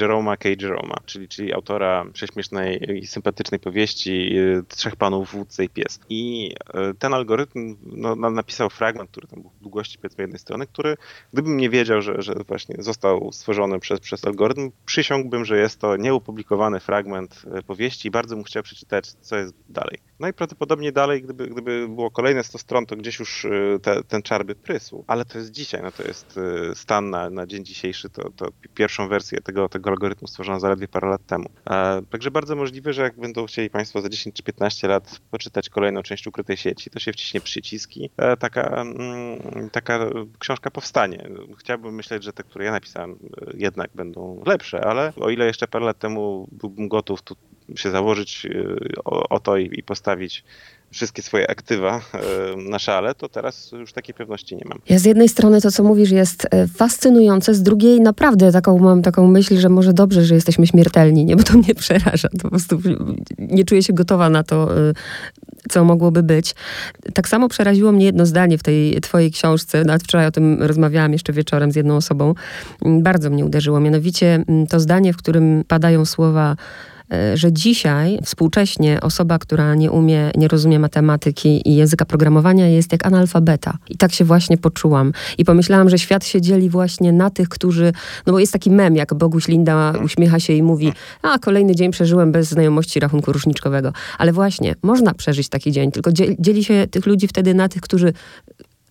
Jeroma 0.00 0.36
K. 0.36 0.48
Jeroma, 0.48 0.96
czyli, 1.04 1.28
czyli 1.28 1.52
autora 1.52 2.04
prześmiesznej 2.12 2.98
i 2.98 3.06
sympatycznej 3.06 3.60
powieści 3.60 4.32
Trzech 4.68 4.96
Panów, 4.96 5.32
Wódcy 5.32 5.64
i 5.64 5.68
Pies. 5.68 6.00
I 6.08 6.54
ten 6.98 7.14
algorytm 7.14 7.76
no, 7.82 8.16
napisał 8.16 8.70
fragment, 8.70 9.10
który 9.10 9.26
tam 9.26 9.42
był 9.42 9.50
długości 9.60 9.98
powiedzmy 9.98 10.24
jednej 10.24 10.38
strony, 10.38 10.66
który 10.66 10.96
gdybym 11.32 11.56
nie 11.56 11.70
wiedział, 11.70 12.02
że, 12.02 12.22
że 12.22 12.34
właśnie 12.48 12.76
został 12.78 13.32
stworzony 13.32 13.80
przez, 13.80 14.00
przez 14.00 14.24
algorytm, 14.24 14.70
przysiągłbym, 14.86 15.44
że 15.44 15.58
jest 15.58 15.80
to 15.80 15.96
nieopublikowany 15.96 16.80
fragment 16.80 17.42
powieści 17.66 18.08
i 18.08 18.10
bardzo 18.10 18.36
bym 18.36 18.44
chciał 18.44 18.62
przeczytać, 18.62 19.04
co 19.30 19.36
jest 19.36 19.54
dalej. 19.68 19.98
No 20.20 20.28
i 20.28 20.32
prawdopodobnie 20.32 20.92
dalej, 20.92 21.22
gdyby, 21.22 21.46
gdyby 21.46 21.88
było 21.88 22.10
kolejne 22.10 22.44
100 22.44 22.58
stron, 22.58 22.86
to 22.86 22.96
gdzieś 22.96 23.18
już 23.18 23.44
y, 23.44 23.78
te, 23.82 24.02
ten 24.04 24.22
czar 24.22 24.46
by 24.46 24.54
prysł. 24.54 25.04
Ale 25.06 25.24
to 25.24 25.38
jest 25.38 25.50
dzisiaj, 25.50 25.82
no 25.82 25.92
to 25.92 26.02
jest 26.02 26.38
y, 26.72 26.74
stan 26.74 27.10
na, 27.10 27.30
na 27.30 27.46
dzień 27.46 27.64
dzisiejszy, 27.64 28.10
to, 28.10 28.30
to 28.30 28.48
pierwszą 28.74 29.08
wersję 29.08 29.40
tego, 29.40 29.68
tego 29.68 29.90
algorytmu 29.90 30.28
stworzono 30.28 30.60
zaledwie 30.60 30.88
parę 30.88 31.08
lat 31.08 31.26
temu. 31.26 31.50
E, 31.70 32.02
także 32.10 32.30
bardzo 32.30 32.56
możliwe, 32.56 32.92
że 32.92 33.02
jak 33.02 33.20
będą 33.20 33.46
chcieli 33.46 33.70
Państwo 33.70 34.00
za 34.00 34.08
10 34.08 34.34
czy 34.34 34.42
15 34.42 34.88
lat 34.88 35.20
poczytać 35.30 35.68
kolejną 35.68 36.02
część 36.02 36.26
ukrytej 36.26 36.56
sieci, 36.56 36.90
to 36.90 36.98
się 36.98 37.12
wciśnie 37.12 37.40
przyciski. 37.40 38.10
E, 38.16 38.36
taka, 38.36 38.82
mm, 38.82 39.70
taka 39.70 39.98
książka 40.38 40.70
powstanie. 40.70 41.28
Chciałbym 41.58 41.94
myśleć, 41.94 42.24
że 42.24 42.32
te, 42.32 42.42
które 42.42 42.64
ja 42.64 42.72
napisałem, 42.72 43.10
y, 43.12 43.16
jednak 43.54 43.90
będą 43.94 44.42
lepsze, 44.46 44.84
ale 44.84 45.12
o 45.16 45.30
ile 45.30 45.46
jeszcze 45.46 45.68
parę 45.68 45.84
lat 45.84 45.98
temu 45.98 46.48
byłbym 46.52 46.88
gotów 46.88 47.22
tu 47.22 47.36
się 47.76 47.90
założyć 47.90 48.46
o, 49.04 49.28
o 49.28 49.40
to 49.40 49.56
i, 49.56 49.70
i 49.78 49.82
postawić 49.82 50.44
wszystkie 50.90 51.22
swoje 51.22 51.50
aktywa 51.50 52.00
e, 52.14 52.20
na 52.70 52.78
szale, 52.78 53.14
to 53.14 53.28
teraz 53.28 53.72
już 53.72 53.92
takiej 53.92 54.14
pewności 54.14 54.56
nie 54.56 54.64
mam. 54.68 54.78
Ja 54.88 54.98
z 54.98 55.04
jednej 55.04 55.28
strony 55.28 55.60
to, 55.60 55.70
co 55.70 55.82
mówisz, 55.82 56.10
jest 56.10 56.46
e, 56.50 56.68
fascynujące, 56.68 57.54
z 57.54 57.62
drugiej 57.62 58.00
naprawdę 58.00 58.52
taką 58.52 58.78
mam 58.78 59.02
taką 59.02 59.26
myśl, 59.26 59.58
że 59.58 59.68
może 59.68 59.92
dobrze, 59.92 60.24
że 60.24 60.34
jesteśmy 60.34 60.66
śmiertelni, 60.66 61.24
nie? 61.24 61.36
Bo 61.36 61.42
to 61.42 61.58
mnie 61.58 61.74
przeraża. 61.74 62.28
To 62.28 62.38
po 62.38 62.48
prostu 62.48 62.80
nie 63.38 63.64
czuję 63.64 63.82
się 63.82 63.92
gotowa 63.92 64.30
na 64.30 64.42
to, 64.42 64.88
e, 64.88 64.92
co 65.68 65.84
mogłoby 65.84 66.22
być. 66.22 66.54
Tak 67.14 67.28
samo 67.28 67.48
przeraziło 67.48 67.92
mnie 67.92 68.04
jedno 68.04 68.26
zdanie 68.26 68.58
w 68.58 68.62
tej 68.62 69.00
twojej 69.00 69.30
książce. 69.30 69.84
Nawet 69.84 70.02
wczoraj 70.02 70.26
o 70.26 70.30
tym 70.30 70.62
rozmawiałam 70.62 71.12
jeszcze 71.12 71.32
wieczorem 71.32 71.72
z 71.72 71.76
jedną 71.76 71.96
osobą. 71.96 72.34
Bardzo 72.82 73.30
mnie 73.30 73.44
uderzyło. 73.44 73.80
Mianowicie 73.80 74.44
to 74.68 74.80
zdanie, 74.80 75.12
w 75.12 75.16
którym 75.16 75.64
padają 75.68 76.04
słowa 76.04 76.56
że 77.34 77.52
dzisiaj 77.52 78.18
współcześnie 78.24 79.00
osoba, 79.00 79.38
która 79.38 79.74
nie 79.74 79.90
umie, 79.90 80.30
nie 80.36 80.48
rozumie 80.48 80.78
matematyki 80.78 81.68
i 81.68 81.76
języka 81.76 82.04
programowania 82.04 82.68
jest 82.68 82.92
jak 82.92 83.06
analfabeta. 83.06 83.78
I 83.88 83.96
tak 83.96 84.12
się 84.12 84.24
właśnie 84.24 84.58
poczułam. 84.58 85.12
I 85.38 85.44
pomyślałam, 85.44 85.90
że 85.90 85.98
świat 85.98 86.24
się 86.24 86.40
dzieli 86.40 86.70
właśnie 86.70 87.12
na 87.12 87.30
tych, 87.30 87.48
którzy, 87.48 87.92
no 88.26 88.32
bo 88.32 88.38
jest 88.38 88.52
taki 88.52 88.70
mem, 88.70 88.96
jak 88.96 89.14
Boguś 89.14 89.48
Linda 89.48 89.92
uśmiecha 90.04 90.40
się 90.40 90.52
i 90.52 90.62
mówi, 90.62 90.92
a 91.22 91.38
kolejny 91.38 91.74
dzień 91.74 91.90
przeżyłem 91.90 92.32
bez 92.32 92.48
znajomości 92.48 93.00
rachunku 93.00 93.32
różniczkowego. 93.32 93.92
Ale 94.18 94.32
właśnie, 94.32 94.74
można 94.82 95.14
przeżyć 95.14 95.48
taki 95.48 95.72
dzień, 95.72 95.92
tylko 95.92 96.10
dzieli 96.38 96.64
się 96.64 96.86
tych 96.90 97.06
ludzi 97.06 97.28
wtedy 97.28 97.54
na 97.54 97.68
tych, 97.68 97.82
którzy 97.82 98.12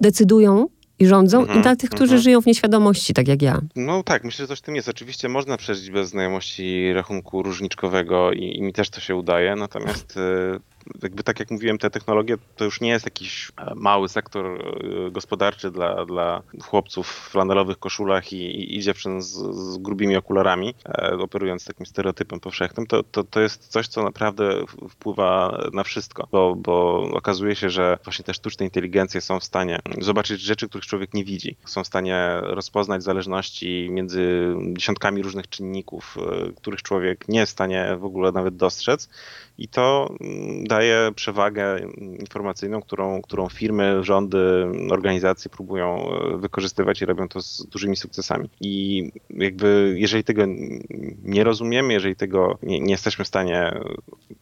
decydują 0.01 0.67
i 0.99 1.07
rządzą, 1.07 1.39
mhm, 1.39 1.59
i 1.59 1.63
dla 1.63 1.75
tych, 1.75 1.89
którzy 1.89 2.03
mhm. 2.03 2.21
żyją 2.21 2.41
w 2.41 2.45
nieświadomości, 2.45 3.13
tak 3.13 3.27
jak 3.27 3.41
ja. 3.41 3.61
No 3.75 4.03
tak, 4.03 4.23
myślę, 4.23 4.43
że 4.43 4.47
coś 4.47 4.59
w 4.59 4.61
tym 4.61 4.75
jest. 4.75 4.89
Oczywiście 4.89 5.29
można 5.29 5.57
przeżyć 5.57 5.91
bez 5.91 6.09
znajomości 6.09 6.93
rachunku 6.93 7.43
różniczkowego 7.43 8.31
i, 8.31 8.57
i 8.57 8.61
mi 8.61 8.73
też 8.73 8.89
to 8.89 9.01
się 9.01 9.15
udaje, 9.15 9.55
natomiast 9.55 10.17
y, 10.17 10.59
jakby 11.03 11.23
tak 11.23 11.39
jak 11.39 11.51
mówiłem, 11.51 11.77
te 11.77 11.89
technologie 11.89 12.35
to 12.55 12.65
już 12.65 12.81
nie 12.81 12.89
jest 12.89 13.05
jakiś 13.05 13.51
e, 13.57 13.75
mały 13.75 14.09
sektor 14.09 14.45
e, 14.45 15.11
gospodarczy 15.11 15.71
dla, 15.71 16.05
dla 16.05 16.41
chłopców 16.61 17.07
w 17.07 17.29
flanelowych 17.29 17.79
koszulach 17.79 18.33
i, 18.33 18.77
i 18.77 18.81
dziewczyn 18.81 19.21
z, 19.21 19.27
z 19.55 19.77
grubimi 19.77 20.15
okularami, 20.15 20.73
e, 20.85 21.17
operując 21.19 21.65
takim 21.65 21.85
stereotypem 21.85 22.39
powszechnym. 22.39 22.87
To, 22.87 23.03
to, 23.03 23.23
to 23.23 23.39
jest 23.39 23.67
coś, 23.67 23.87
co 23.87 24.03
naprawdę 24.03 24.65
wpływa 24.89 25.59
na 25.73 25.83
wszystko, 25.83 26.27
bo, 26.31 26.55
bo 26.55 27.01
okazuje 27.13 27.55
się, 27.55 27.69
że 27.69 27.97
właśnie 28.03 28.25
te 28.25 28.33
sztuczne 28.33 28.65
inteligencje 28.65 29.21
są 29.21 29.39
w 29.39 29.43
stanie 29.43 29.79
zobaczyć 30.01 30.41
rzeczy, 30.41 30.69
których 30.69 30.85
człowiek 30.85 31.13
nie 31.13 31.23
widzi. 31.23 31.55
Są 31.65 31.83
w 31.83 31.87
stanie 31.87 32.39
rozpoznać 32.41 33.03
zależności 33.03 33.87
między 33.91 34.55
dziesiątkami 34.73 35.21
różnych 35.21 35.49
czynników, 35.49 36.17
których 36.57 36.81
człowiek 36.81 37.27
nie 37.27 37.39
jest 37.39 37.51
w 37.51 37.53
stanie 37.53 37.97
w 37.99 38.05
ogóle 38.05 38.31
nawet 38.31 38.55
dostrzec 38.55 39.09
i 39.59 39.67
to 39.67 40.15
mm, 40.21 40.63
daje 40.63 41.11
przewagę 41.15 41.79
informacyjną, 42.19 42.81
którą, 42.81 43.21
którą 43.21 43.49
firmy, 43.49 44.03
rządy, 44.03 44.67
organizacje 44.89 45.51
próbują 45.51 46.09
e, 46.11 46.37
wykorzystywać 46.37 47.01
i 47.01 47.05
robią 47.05 47.27
to 47.27 47.41
z 47.41 47.65
dużymi 47.65 47.95
sukcesami. 47.95 48.49
I 48.61 49.03
jakby 49.29 49.95
jeżeli 49.97 50.23
tego 50.23 50.43
nie 51.23 51.43
rozumiemy, 51.43 51.93
jeżeli 51.93 52.15
tego 52.15 52.57
nie, 52.63 52.79
nie 52.79 52.91
jesteśmy 52.91 53.25
w 53.25 53.27
stanie 53.27 53.71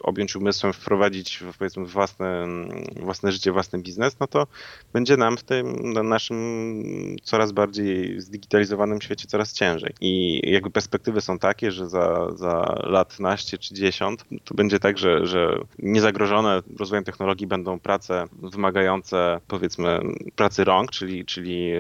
objąć 0.07 0.35
umysłem, 0.35 0.73
wprowadzić 0.73 1.43
powiedzmy 1.57 1.85
własne, 1.85 2.47
własne 2.95 3.31
życie, 3.31 3.51
własny 3.51 3.79
biznes, 3.79 4.19
no 4.19 4.27
to 4.27 4.47
będzie 4.93 5.17
nam 5.17 5.37
w 5.37 5.43
tym 5.43 5.93
naszym 5.93 7.15
coraz 7.23 7.51
bardziej 7.51 8.21
zdigitalizowanym 8.21 9.01
świecie 9.01 9.27
coraz 9.27 9.53
ciężej. 9.53 9.93
I 10.01 10.41
jakby 10.51 10.69
perspektywy 10.69 11.21
są 11.21 11.39
takie, 11.39 11.71
że 11.71 11.89
za, 11.89 12.27
za 12.35 12.79
lat 12.83 13.19
naście 13.19 13.57
czy 13.57 13.73
dziesiąt 13.73 14.25
to 14.43 14.55
będzie 14.55 14.79
tak, 14.79 14.97
że, 14.97 15.25
że 15.25 15.59
niezagrożone 15.79 16.61
rozwojem 16.79 17.03
technologii 17.03 17.47
będą 17.47 17.79
prace 17.79 18.25
wymagające 18.31 19.39
powiedzmy 19.47 19.99
pracy 20.35 20.63
rąk, 20.63 20.91
czyli, 20.91 21.25
czyli 21.25 21.71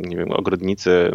nie 0.00 0.16
wiem, 0.16 0.32
ogrodnicy, 0.32 1.10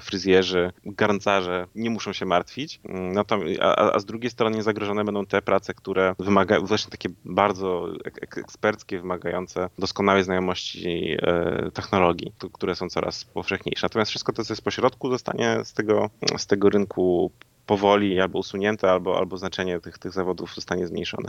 fryzjerzy, 0.00 0.72
garncarze 0.84 1.66
nie 1.74 1.90
muszą 1.90 2.12
się 2.12 2.26
martwić. 2.26 2.80
No 2.84 3.24
to, 3.24 3.38
a, 3.60 3.94
a, 3.94 3.98
z 3.98 4.04
drugiej 4.04 4.30
strony 4.30 4.62
zagrożone 4.62 5.04
będą 5.04 5.26
te 5.26 5.42
prace, 5.42 5.74
które 5.74 6.14
wymagają, 6.18 6.64
właśnie 6.64 6.90
takie 6.90 7.08
bardzo 7.24 7.88
eksperckie, 8.36 8.98
wymagające 8.98 9.70
doskonałej 9.78 10.24
znajomości 10.24 11.16
e, 11.22 11.70
technologii, 11.74 12.32
które 12.52 12.74
są 12.74 12.88
coraz 12.88 13.24
powszechniejsze. 13.24 13.84
Natomiast 13.86 14.10
wszystko 14.10 14.32
to, 14.32 14.44
co 14.44 14.52
jest 14.52 14.62
pośrodku, 14.62 15.10
zostanie 15.10 15.58
z 15.64 15.72
tego, 15.72 16.10
z 16.36 16.46
tego 16.46 16.70
rynku 16.70 17.30
powoli 17.68 18.20
albo 18.20 18.38
usunięte, 18.38 18.90
albo, 18.90 19.18
albo 19.18 19.36
znaczenie 19.36 19.80
tych, 19.80 19.98
tych 19.98 20.12
zawodów 20.12 20.54
zostanie 20.54 20.86
zmniejszone. 20.86 21.28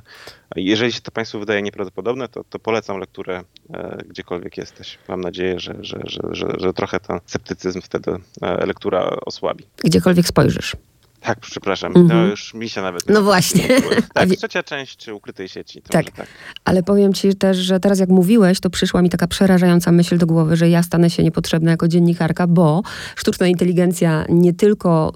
Jeżeli 0.55 0.91
się 0.91 1.01
to 1.01 1.11
Państwu 1.11 1.39
wydaje 1.39 1.61
nieprawdopodobne, 1.61 2.27
to, 2.27 2.43
to 2.43 2.59
polecam 2.59 2.99
lekturę 2.99 3.43
e, 3.73 3.97
gdziekolwiek 4.07 4.57
jesteś. 4.57 4.97
Mam 5.07 5.21
nadzieję, 5.21 5.59
że, 5.59 5.75
że, 5.81 5.99
że, 6.05 6.21
że, 6.31 6.47
że 6.57 6.73
trochę 6.73 6.99
ten 6.99 7.19
sceptycyzm 7.25 7.81
wtedy 7.81 8.11
e, 8.41 8.65
lektura 8.65 9.09
osłabi. 9.25 9.65
Gdziekolwiek 9.83 10.27
spojrzysz. 10.27 10.75
Tak, 11.21 11.39
przepraszam, 11.39 11.91
mm 11.95 12.07
-hmm. 12.07 12.11
to 12.11 12.25
już 12.25 12.53
mi 12.53 12.69
się 12.69 12.81
nawet... 12.81 13.09
No 13.09 13.21
właśnie. 13.23 13.67
Tak, 14.13 14.29
trzecia 14.37 14.63
część 14.63 15.07
ukrytej 15.07 15.49
sieci. 15.49 15.81
Tak. 15.81 16.11
tak, 16.11 16.27
ale 16.65 16.83
powiem 16.83 17.13
ci 17.13 17.35
też, 17.35 17.57
że 17.57 17.79
teraz 17.79 17.99
jak 17.99 18.09
mówiłeś, 18.09 18.59
to 18.59 18.69
przyszła 18.69 19.01
mi 19.01 19.09
taka 19.09 19.27
przerażająca 19.27 19.91
myśl 19.91 20.17
do 20.17 20.25
głowy, 20.25 20.55
że 20.55 20.69
ja 20.69 20.83
stanę 20.83 21.09
się 21.09 21.23
niepotrzebna 21.23 21.71
jako 21.71 21.87
dziennikarka, 21.87 22.47
bo 22.47 22.81
sztuczna 23.15 23.47
inteligencja 23.47 24.25
nie 24.29 24.53
tylko 24.53 25.11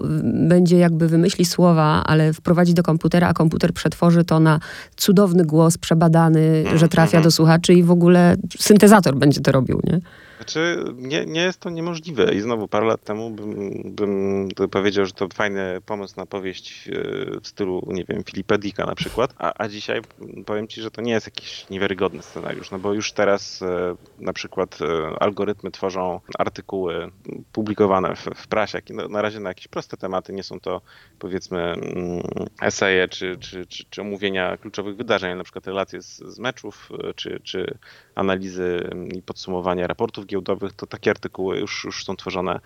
będzie 0.48 0.78
jakby 0.78 1.08
wymyśli 1.08 1.44
słowa, 1.44 2.04
ale 2.06 2.32
wprowadzi 2.32 2.74
do 2.74 2.82
komputera, 2.82 3.28
a 3.28 3.32
komputer 3.32 3.72
przetworzy 3.72 4.24
to 4.24 4.40
na 4.40 4.60
cudowny 4.96 5.44
głos 5.44 5.78
przebadany, 5.78 6.40
mm 6.40 6.64
-hmm. 6.64 6.78
że 6.78 6.88
trafia 6.88 7.20
do 7.20 7.30
słuchaczy 7.30 7.74
i 7.74 7.82
w 7.82 7.90
ogóle 7.90 8.36
syntezator 8.58 9.16
będzie 9.16 9.40
to 9.40 9.52
robił, 9.52 9.80
nie? 9.84 10.00
Znaczy, 10.44 10.84
nie, 10.96 11.26
nie 11.26 11.40
jest 11.40 11.60
to 11.60 11.70
niemożliwe. 11.70 12.34
I 12.34 12.40
znowu 12.40 12.68
parę 12.68 12.86
lat 12.86 13.04
temu 13.04 13.30
bym, 13.30 13.88
bym 13.88 14.48
powiedział, 14.70 15.06
że 15.06 15.12
to 15.12 15.28
fajny 15.34 15.80
pomysł 15.86 16.14
na 16.16 16.26
powieść 16.26 16.88
e, 16.88 17.40
w 17.40 17.48
stylu, 17.48 17.82
nie 17.86 18.04
wiem, 18.04 18.24
Filipa 18.24 18.58
Dicka 18.58 18.86
na 18.86 18.94
przykład, 18.94 19.34
a, 19.38 19.52
a 19.58 19.68
dzisiaj 19.68 20.00
powiem 20.46 20.68
ci, 20.68 20.82
że 20.82 20.90
to 20.90 21.02
nie 21.02 21.12
jest 21.12 21.26
jakiś 21.26 21.70
niewiarygodny 21.70 22.22
scenariusz, 22.22 22.70
no 22.70 22.78
bo 22.78 22.92
już 22.92 23.12
teraz 23.12 23.62
e, 23.62 23.96
na 24.18 24.32
przykład 24.32 24.78
e, 24.80 25.22
algorytmy 25.22 25.70
tworzą 25.70 26.20
artykuły 26.38 27.10
publikowane 27.52 28.16
w, 28.16 28.24
w 28.34 28.46
prasie, 28.46 28.78
no, 28.90 29.08
na 29.08 29.22
razie 29.22 29.40
na 29.40 29.50
jakieś 29.50 29.68
proste 29.68 29.96
tematy, 29.96 30.32
nie 30.32 30.42
są 30.42 30.60
to 30.60 30.80
powiedzmy 31.18 31.60
mm, 31.60 32.22
eseje 32.62 33.08
czy, 33.08 33.36
czy, 33.36 33.66
czy, 33.66 33.84
czy 33.90 34.00
omówienia 34.00 34.56
kluczowych 34.56 34.96
wydarzeń, 34.96 35.38
na 35.38 35.44
przykład 35.44 35.66
relacje 35.66 36.02
z, 36.02 36.18
z 36.18 36.38
meczów, 36.38 36.90
czy, 37.16 37.40
czy 37.42 37.78
analizy 38.14 38.90
i 39.14 39.22
podsumowania 39.22 39.86
raportów 39.86 40.26
giełdowych, 40.34 40.72
to 40.72 40.86
takie 40.86 41.10
artykuły 41.10 41.58
już, 41.58 41.84
już 41.84 42.04
są 42.04 42.16
tworzone 42.16 42.60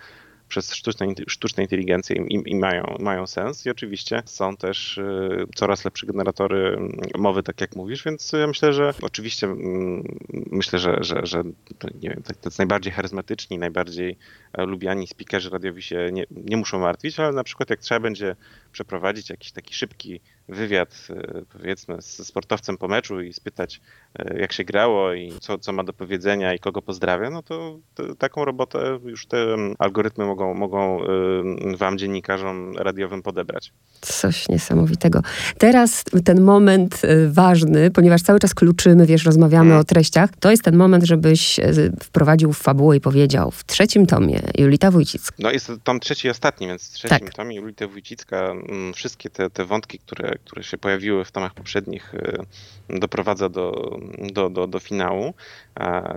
przez 0.49 0.73
sztuczne, 0.73 1.07
sztuczne 1.27 1.63
inteligencje 1.63 2.15
i, 2.15 2.51
i, 2.51 2.55
mają, 2.55 2.95
mają 2.99 3.27
sens. 3.27 3.65
I 3.65 3.69
oczywiście 3.69 4.23
są 4.25 4.57
też 4.57 4.97
y, 4.97 5.45
coraz 5.55 5.85
lepsze 5.85 6.07
generatory 6.07 6.67
mm, 6.67 6.99
mowy, 7.17 7.43
tak 7.43 7.61
jak 7.61 7.75
mówisz, 7.75 8.03
więc 8.03 8.31
ja 8.31 8.47
myślę, 8.47 8.73
że 8.73 8.93
oczywiście 9.01 9.47
mm, 9.47 10.03
myślę, 10.51 10.79
że, 10.79 10.97
że, 11.01 11.25
że 11.25 11.43
nie 12.01 12.09
wiem, 12.09 12.23
tacy 12.41 12.59
najbardziej 12.59 12.93
charyzmatyczni, 12.93 13.57
najbardziej 13.57 14.17
lubiani 14.57 15.07
speakerzy 15.07 15.49
radiowi 15.49 15.81
się 15.81 16.09
nie, 16.11 16.25
nie 16.31 16.57
muszą 16.57 16.79
martwić, 16.79 17.19
ale 17.19 17.31
na 17.33 17.43
przykład 17.43 17.69
jak 17.69 17.79
trzeba 17.79 17.99
będzie 17.99 18.35
przeprowadzić 18.71 19.29
jakiś 19.29 19.51
taki 19.51 19.73
szybki 19.73 20.21
wywiad, 20.49 21.07
e, 21.09 21.41
powiedzmy, 21.53 22.01
z 22.01 22.27
sportowcem 22.27 22.77
po 22.77 22.87
meczu 22.87 23.21
i 23.21 23.33
spytać, 23.33 23.81
e, 24.19 24.39
jak 24.39 24.53
się 24.53 24.63
grało 24.63 25.13
i 25.13 25.33
co, 25.39 25.57
co 25.57 25.73
ma 25.73 25.83
do 25.83 25.93
powiedzenia 25.93 26.53
i 26.53 26.59
kogo 26.59 26.81
pozdrawia, 26.81 27.29
no 27.29 27.43
to, 27.43 27.79
to 27.95 28.15
taką 28.15 28.45
robotę 28.45 28.99
już 29.05 29.25
te 29.25 29.37
algorytmy 29.79 30.25
mogą, 30.25 30.53
mogą 30.53 31.03
e, 31.03 31.77
wam, 31.77 31.97
dziennikarzom 31.97 32.77
radiowym, 32.77 33.21
podebrać. 33.21 33.73
Coś 34.01 34.49
niesamowitego. 34.49 35.21
Teraz 35.57 36.03
ten 36.25 36.41
moment 36.41 37.01
ważny, 37.27 37.91
ponieważ 37.91 38.21
cały 38.21 38.39
czas 38.39 38.53
kluczymy, 38.53 39.05
wiesz, 39.05 39.25
rozmawiamy 39.25 39.69
hmm. 39.69 39.81
o 39.81 39.83
treściach, 39.83 40.29
to 40.39 40.51
jest 40.51 40.63
ten 40.63 40.77
moment, 40.77 41.03
żebyś 41.03 41.59
wprowadził 42.03 42.53
w 42.53 42.57
fabułę 42.57 42.97
i 42.97 43.01
powiedział 43.01 43.51
w 43.51 43.65
trzecim 43.65 44.05
tomie 44.05 44.38
Julita 44.57 44.91
Wójcicka. 44.91 45.35
No 45.39 45.51
jest 45.51 45.71
tom 45.83 45.99
trzeci 45.99 46.27
i 46.27 46.31
ostatni, 46.31 46.67
więc 46.67 46.89
w 46.89 46.93
trzecim 46.93 47.19
tak. 47.19 47.33
tomie 47.33 47.55
Julita 47.55 47.87
Wójcicka 47.87 48.53
wszystkie 48.95 49.29
te, 49.29 49.49
te 49.49 49.65
wątki, 49.65 49.99
które, 49.99 50.35
które 50.45 50.63
się 50.63 50.77
pojawiły 50.77 51.25
w 51.25 51.31
tomach 51.31 51.53
poprzednich, 51.53 52.13
y, 52.13 52.99
doprowadza 52.99 53.49
do, 53.49 53.97
do, 54.33 54.49
do, 54.49 54.67
do 54.67 54.79
finału, 54.79 55.33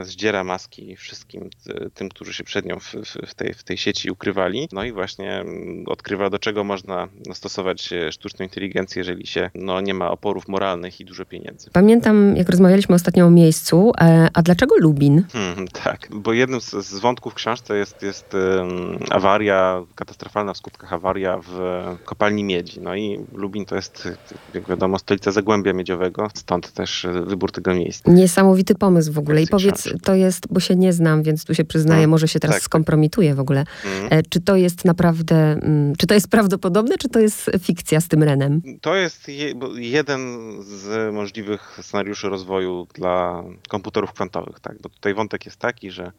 zdziera 0.00 0.44
maski 0.44 0.96
wszystkim 0.96 1.50
tym, 1.94 2.08
którzy 2.08 2.34
się 2.34 2.44
przed 2.44 2.64
nią 2.64 2.80
w, 2.80 2.94
w, 3.26 3.34
tej, 3.34 3.54
w 3.54 3.64
tej 3.64 3.76
sieci 3.76 4.10
ukrywali, 4.10 4.68
no 4.72 4.84
i 4.84 4.92
właśnie 4.92 5.40
mm, 5.40 5.84
odkrywa, 5.86 6.30
do 6.30 6.38
czego 6.38 6.64
można 6.64 7.08
stosować 7.34 7.90
sztuczną 8.10 8.44
inteligencję, 8.44 9.00
jeżeli 9.00 9.26
się 9.26 9.50
no, 9.54 9.80
nie 9.80 9.94
ma 9.94 10.10
oporów 10.10 10.48
moralnych 10.48 11.00
i 11.00 11.04
dużo 11.04 11.24
pieniędzy. 11.24 11.70
Pamiętam, 11.72 12.36
jak 12.36 12.48
rozmawialiśmy 12.48 12.94
ostatnio 12.94 13.26
o 13.26 13.30
miejscu, 13.30 13.92
e, 14.00 14.28
a 14.34 14.42
dlaczego 14.42 14.76
Lubin? 14.78 15.24
Hmm, 15.32 15.68
tak, 15.68 16.08
bo 16.10 16.32
jednym 16.32 16.60
z, 16.60 16.70
z 16.70 16.98
wątków 16.98 17.32
w 17.32 17.36
książce 17.36 17.76
jest, 17.76 18.02
jest 18.02 18.11
um, 18.34 18.98
awaria, 19.10 19.82
katastrofalna 19.94 20.52
w 20.52 20.56
skutkach 20.56 20.92
awaria 20.92 21.40
w 21.48 21.58
kopalni 22.04 22.44
miedzi. 22.44 22.80
No 22.80 22.96
i 22.96 23.26
Lubin 23.32 23.64
to 23.64 23.76
jest 23.76 24.08
jak 24.54 24.68
wiadomo, 24.68 24.98
stolica 24.98 25.32
Zagłębia 25.32 25.72
Miedziowego, 25.72 26.28
stąd 26.34 26.72
też 26.72 27.04
e, 27.04 27.12
wybór 27.12 27.52
tego 27.52 27.74
miejsca. 27.74 28.12
Niesamowity 28.12 28.74
pomysł 28.74 29.12
w 29.12 29.18
ogóle. 29.18 29.42
I 29.42 29.46
powiedz, 29.46 29.88
to 30.02 30.14
jest, 30.14 30.46
bo 30.50 30.60
się 30.60 30.76
nie 30.76 30.92
znam, 30.92 31.22
więc 31.22 31.44
tu 31.44 31.54
się 31.54 31.64
przyznaję, 31.64 31.98
mm, 31.98 32.10
może 32.10 32.28
się 32.28 32.40
teraz 32.40 32.56
tak, 32.56 32.62
skompromituję 32.62 33.34
w 33.34 33.40
ogóle. 33.40 33.64
Mm. 33.84 34.22
Czy 34.28 34.40
to 34.40 34.56
jest 34.56 34.84
naprawdę, 34.84 35.36
mm, 35.36 35.96
czy 35.96 36.06
to 36.06 36.14
jest 36.14 36.28
prawdopodobne, 36.28 36.98
czy 36.98 37.08
to 37.08 37.20
jest 37.20 37.50
fikcja 37.60 38.00
z 38.00 38.08
tym 38.08 38.22
Renem? 38.22 38.62
To 38.80 38.94
jest 38.94 39.28
je, 39.28 39.54
jeden 39.74 40.36
z 40.62 41.14
możliwych 41.14 41.78
scenariuszy 41.82 42.28
rozwoju 42.28 42.86
dla 42.94 43.44
komputerów 43.68 44.12
kwantowych, 44.12 44.60
tak? 44.60 44.76
Bo 44.82 44.88
tutaj 44.88 45.14
wątek 45.14 45.44
jest 45.44 45.58
taki, 45.58 45.90
że 45.90 46.12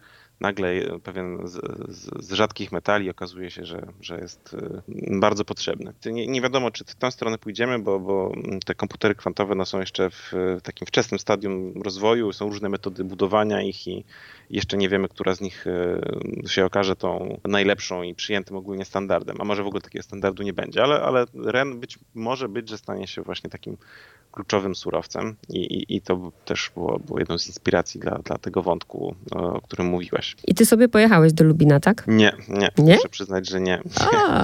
nagle 0.44 1.00
pewien 1.04 1.48
z, 1.48 1.52
z, 1.90 2.26
z, 2.26 2.32
rzadkich 2.32 2.72
metali 2.72 3.10
okazuje 3.10 3.52
się, 3.52 3.66
że, 3.66 3.88
że 4.02 4.20
jest 4.20 4.54
y, 4.54 5.20
bardzo 5.20 5.46
potrzebny. 5.46 5.94
Nie, 6.06 6.28
nie 6.28 6.42
wiadomo, 6.42 6.72
czy 6.72 6.86
w 6.86 6.96
tę 6.96 7.12
stronę 7.12 7.38
pójdziemy, 7.38 7.80
bo, 7.80 8.00
bo 8.00 8.32
te 8.66 8.76
komputery 8.76 9.16
kwantowe 9.16 9.56
no, 9.56 9.66
są 9.66 9.80
jeszcze 9.80 10.10
w 10.10 10.32
takim 10.64 10.88
wczesnym 10.88 11.20
stadium 11.20 11.82
rozwoju, 11.82 12.34
są 12.34 12.50
różne 12.50 12.70
metody 12.70 13.04
budowania 13.04 13.62
ich 13.62 13.88
i 13.88 14.04
jeszcze 14.50 14.78
nie 14.78 14.90
wiemy, 14.90 15.08
która 15.08 15.36
z 15.36 15.42
nich 15.42 15.68
y, 15.68 16.50
się 16.50 16.66
okaże 16.66 16.96
tą 16.96 17.40
najlepszą 17.44 18.04
i 18.04 18.16
przyjętym 18.16 18.58
ogólnie 18.58 18.86
standardem, 18.86 19.38
a 19.40 19.44
może 19.46 19.64
w 19.64 19.68
ogóle 19.68 19.82
takiego 19.82 20.04
standardu 20.04 20.44
nie 20.44 20.54
będzie, 20.54 20.84
ale, 20.84 21.02
ale 21.02 21.26
REN 21.36 21.80
być 21.80 22.00
może 22.16 22.50
być, 22.50 22.70
że 22.70 22.78
stanie 22.78 23.08
się 23.08 23.22
właśnie 23.22 23.50
takim 23.50 23.78
kluczowym 24.34 24.76
surowcem 24.76 25.36
i, 25.50 25.60
i, 25.60 25.96
i 25.96 26.02
to 26.02 26.32
też 26.46 26.72
było, 26.74 27.00
było 27.00 27.20
jedną 27.20 27.38
z 27.38 27.48
inspiracji 27.48 28.00
dla, 28.00 28.18
dla 28.18 28.38
tego 28.38 28.62
wątku, 28.62 29.16
o 29.32 29.62
którym 29.62 29.88
mówiłaś. 29.88 30.36
I 30.48 30.56
ty 30.56 30.66
sobie 30.66 30.90
pojechałeś 30.90 31.34
do 31.34 31.44
Lubina, 31.44 31.80
tak? 31.80 32.04
Nie, 32.08 32.34
nie. 32.48 32.70
nie? 32.78 32.96
Muszę 32.96 33.10
przyznać, 33.10 33.50
że 33.50 33.62
nie. 33.62 33.82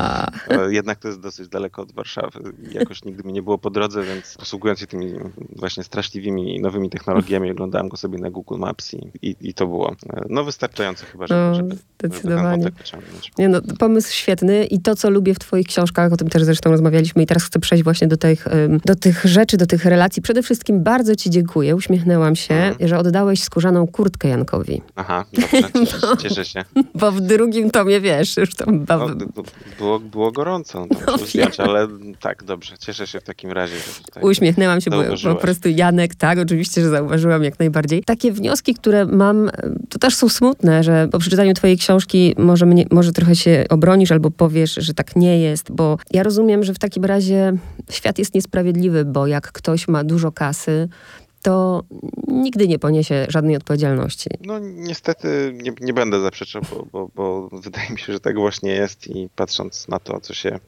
Jednak 0.70 1.00
to 1.00 1.08
jest 1.08 1.20
dosyć 1.20 1.48
daleko 1.48 1.82
od 1.82 1.92
Warszawy. 1.92 2.40
Jakoś 2.72 3.04
nigdy 3.04 3.24
mi 3.24 3.34
nie 3.34 3.42
było 3.42 3.58
po 3.58 3.70
drodze, 3.70 4.04
więc 4.04 4.38
posługując 4.38 4.80
się 4.80 4.88
tymi 4.88 5.14
właśnie 5.56 5.84
straszliwymi 5.84 6.62
nowymi 6.62 6.90
technologiami, 6.90 7.52
oglądałem 7.52 7.90
go 7.90 7.98
sobie 7.98 8.20
na 8.20 8.30
Google 8.30 8.58
Maps 8.58 8.94
i, 8.94 9.12
i, 9.22 9.36
i 9.42 9.54
to 9.54 9.68
było 9.68 9.89
no 10.30 10.44
wystarczające 10.44 11.06
chyba, 11.06 11.28
żeby, 11.28 11.40
no, 11.40 11.56
żeby, 11.56 11.76
zdecydowanie. 12.00 12.72
Żeby 12.84 13.04
nie, 13.38 13.50
no, 13.50 13.62
pomysł 13.80 14.14
świetny 14.14 14.66
i 14.66 14.80
to, 14.82 14.96
co 14.96 15.10
lubię 15.10 15.34
w 15.34 15.40
twoich 15.40 15.68
książkach, 15.68 16.14
o 16.14 16.18
tym 16.18 16.30
też 16.30 16.44
zresztą 16.44 16.72
rozmawialiśmy 16.72 17.24
i 17.24 17.26
teraz 17.26 17.44
chcę 17.44 17.60
przejść 17.60 17.84
właśnie 17.84 18.08
do 18.08 18.18
tych, 18.18 18.48
do 18.86 18.96
tych 18.96 19.26
rzeczy, 19.26 19.58
do 19.58 19.66
tych 19.66 19.86
relacji. 19.86 20.22
Przede 20.22 20.44
wszystkim 20.44 20.84
bardzo 20.84 21.16
Ci 21.16 21.30
dziękuję, 21.30 21.76
uśmiechnęłam 21.76 22.36
się, 22.36 22.54
mhm. 22.54 22.90
że 22.90 22.98
oddałeś 22.98 23.44
skórzaną 23.44 23.88
kurtkę 23.88 24.28
Jankowi. 24.28 24.82
Aha, 24.96 25.26
dobrze, 25.34 25.70
cieszę, 25.86 25.98
no, 26.02 26.18
cieszę 26.18 26.46
się. 26.46 26.66
Bo 26.96 27.12
w 27.12 27.22
drugim 27.22 27.72
tomie, 27.72 28.02
wiesz, 28.02 28.38
już 28.38 28.56
tam... 28.56 28.86
No, 28.90 29.08
było, 29.78 30.00
było 30.00 30.32
gorąco, 30.32 30.88
no, 31.08 31.18
zdjąć, 31.18 31.60
ale 31.60 31.88
tak, 32.20 32.44
dobrze, 32.44 32.78
cieszę 32.78 33.08
się 33.08 33.20
w 33.20 33.24
takim 33.24 33.52
razie. 33.52 33.76
Uśmiechnęłam 34.22 34.82
się, 34.82 34.92
bo 34.92 35.04
po 35.24 35.36
prostu 35.36 35.70
Janek, 35.70 36.16
tak, 36.16 36.40
oczywiście, 36.40 36.82
że 36.82 36.90
zauważyłam 36.90 37.44
jak 37.44 37.60
najbardziej. 37.60 38.04
Takie 38.04 38.32
wnioski, 38.32 38.74
które 38.74 39.06
mam, 39.06 39.50
to 39.90 40.00
też 40.00 40.16
są 40.16 40.30
smutne, 40.30 40.84
że 40.84 41.08
po 41.12 41.20
przeczytaniu 41.20 41.54
twojej 41.54 41.78
książki 41.78 42.36
może, 42.38 42.66
mnie, 42.66 42.86
może 42.92 43.12
trochę 43.12 43.36
się 43.36 43.66
obronisz 43.70 44.12
albo 44.12 44.32
powiesz, 44.32 44.74
że 44.74 44.94
tak 44.94 45.16
nie 45.16 45.40
jest, 45.40 45.72
bo 45.72 45.98
ja 46.12 46.24
rozumiem, 46.24 46.64
że 46.64 46.74
w 46.74 46.80
takim 46.80 47.06
razie 47.06 47.54
świat 47.90 48.20
jest 48.20 48.36
niesprawiedliwy, 48.36 49.06
bo 49.06 49.28
jak 49.28 49.52
ktoś 49.52 49.88
ma 49.88 50.04
dużo 50.04 50.32
kasy, 50.32 50.90
to 51.42 51.84
nigdy 52.28 52.68
nie 52.68 52.80
poniesie 52.80 53.26
żadnej 53.30 53.56
odpowiedzialności. 53.56 54.30
No 54.42 54.60
niestety 54.60 55.54
nie, 55.64 55.72
nie 55.82 55.94
będę 55.94 56.22
zaprzeczał, 56.22 56.62
bo, 56.72 56.88
bo, 56.92 57.10
bo, 57.16 57.60
wydaje 57.60 57.90
mi 57.90 58.00
się, 58.00 58.14
że 58.14 58.20
tak 58.20 58.40
właśnie 58.40 58.72
jest 58.72 59.08
i 59.08 59.30
patrząc 59.36 59.88
na 59.88 60.00
to, 60.00 60.20
co 60.22 60.34
się 60.34 60.60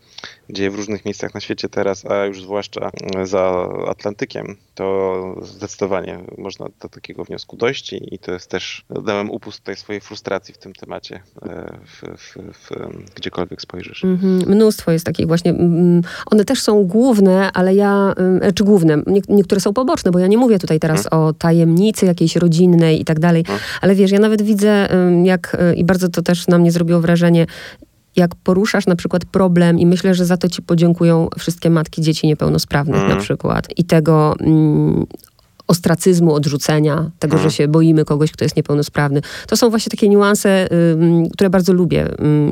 dzieje 0.50 0.72
w 0.72 0.76
różnych 0.76 1.06
miejscach 1.06 1.34
na 1.34 1.40
świecie 1.40 1.70
teraz, 1.70 2.06
a 2.06 2.26
już 2.26 2.42
zwłaszcza 2.42 2.92
za 3.24 3.70
Atlantykiem, 3.88 4.56
to 4.76 5.36
zdecydowanie 5.42 6.20
można 6.38 6.66
do 6.82 6.90
takiego 6.90 7.24
wniosku 7.24 7.58
dojść 7.58 7.94
i 7.94 8.20
to 8.20 8.32
jest 8.32 8.50
też, 8.50 8.86
dałem 9.06 9.30
upust 9.30 9.60
tutaj 9.60 9.76
swojej 9.76 10.02
frustracji 10.02 10.54
w 10.54 10.58
tym 10.58 10.74
temacie, 10.74 11.22
e, 11.42 11.78
w, 11.86 12.18
w, 12.18 12.38
w, 12.54 12.70
gdziekolwiek 13.16 13.62
spojrzysz. 13.62 14.04
Mm 14.04 14.18
-hmm. 14.18 14.48
Mnóstwo 14.48 14.92
jest 14.92 15.06
takich 15.06 15.28
właśnie, 15.28 15.52
mm, 15.52 16.02
one 16.26 16.46
też 16.46 16.62
są 16.62 16.84
główne, 16.84 17.52
ale 17.54 17.76
ja, 17.76 18.14
czy 18.56 18.64
główne, 18.64 19.04
niektóre 19.30 19.62
są 19.62 19.74
poboczne, 19.74 20.12
bo 20.12 20.20
ja 20.20 20.28
nie 20.28 20.38
mówię 20.38 20.60
tutaj 20.62 20.80
teraz 20.80 21.08
hmm. 21.10 21.28
o 21.28 21.34
tajemnicy 21.34 22.06
jakiejś 22.06 22.36
rodzinnej 22.36 23.02
i 23.02 23.06
tak 23.06 23.20
dalej, 23.20 23.44
hmm. 23.44 23.64
ale 23.82 23.96
wiesz, 23.96 24.12
ja 24.12 24.20
nawet 24.20 24.42
widzę, 24.42 24.88
jak, 25.24 25.58
e, 25.60 25.74
i 25.74 25.86
bardzo 25.86 26.10
to 26.10 26.22
też 26.22 26.48
na 26.48 26.58
mnie 26.58 26.72
zrobiło 26.72 27.02
wrażenie, 27.02 27.46
jak 28.16 28.36
poruszasz 28.36 28.88
na 28.88 28.96
przykład 28.96 29.26
problem 29.26 29.80
i 29.80 29.86
myślę, 29.86 30.14
że 30.14 30.26
za 30.26 30.38
to 30.38 30.50
ci 30.50 30.62
podziękują 30.62 31.28
wszystkie 31.40 31.70
matki 31.70 32.02
dzieci 32.02 32.28
niepełnosprawnych 32.28 33.02
mm. 33.02 33.10
na 33.10 33.16
przykład 33.16 33.68
i 33.78 33.84
tego 33.84 34.36
mm, 34.40 35.06
ostracyzmu, 35.72 36.34
odrzucenia, 36.34 37.12
tego, 37.20 37.38
że 37.38 37.44
mhm. 37.44 37.52
się 37.52 37.68
boimy 37.68 38.06
kogoś, 38.06 38.32
kto 38.32 38.46
jest 38.46 38.56
niepełnosprawny. 38.56 39.22
To 39.48 39.58
są 39.58 39.70
właśnie 39.70 39.90
takie 39.90 40.10
niuanse, 40.10 40.68
które 41.34 41.50
bardzo 41.50 41.74
lubię 41.74 42.08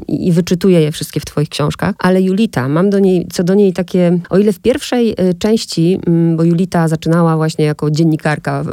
i 0.07 0.31
wyczytuję 0.31 0.81
je 0.81 0.91
wszystkie 0.91 1.19
w 1.19 1.25
twoich 1.25 1.49
książkach. 1.49 1.95
Ale 1.99 2.21
Julita, 2.21 2.69
mam 2.69 2.89
do 2.89 2.99
niej, 2.99 3.27
co 3.33 3.43
do 3.43 3.53
niej 3.53 3.73
takie, 3.73 4.19
o 4.29 4.37
ile 4.37 4.53
w 4.53 4.59
pierwszej 4.59 5.11
y, 5.11 5.33
części, 5.33 5.99
bo 6.35 6.43
Julita 6.43 6.87
zaczynała 6.87 7.37
właśnie 7.37 7.65
jako 7.65 7.91
dziennikarka 7.91 8.63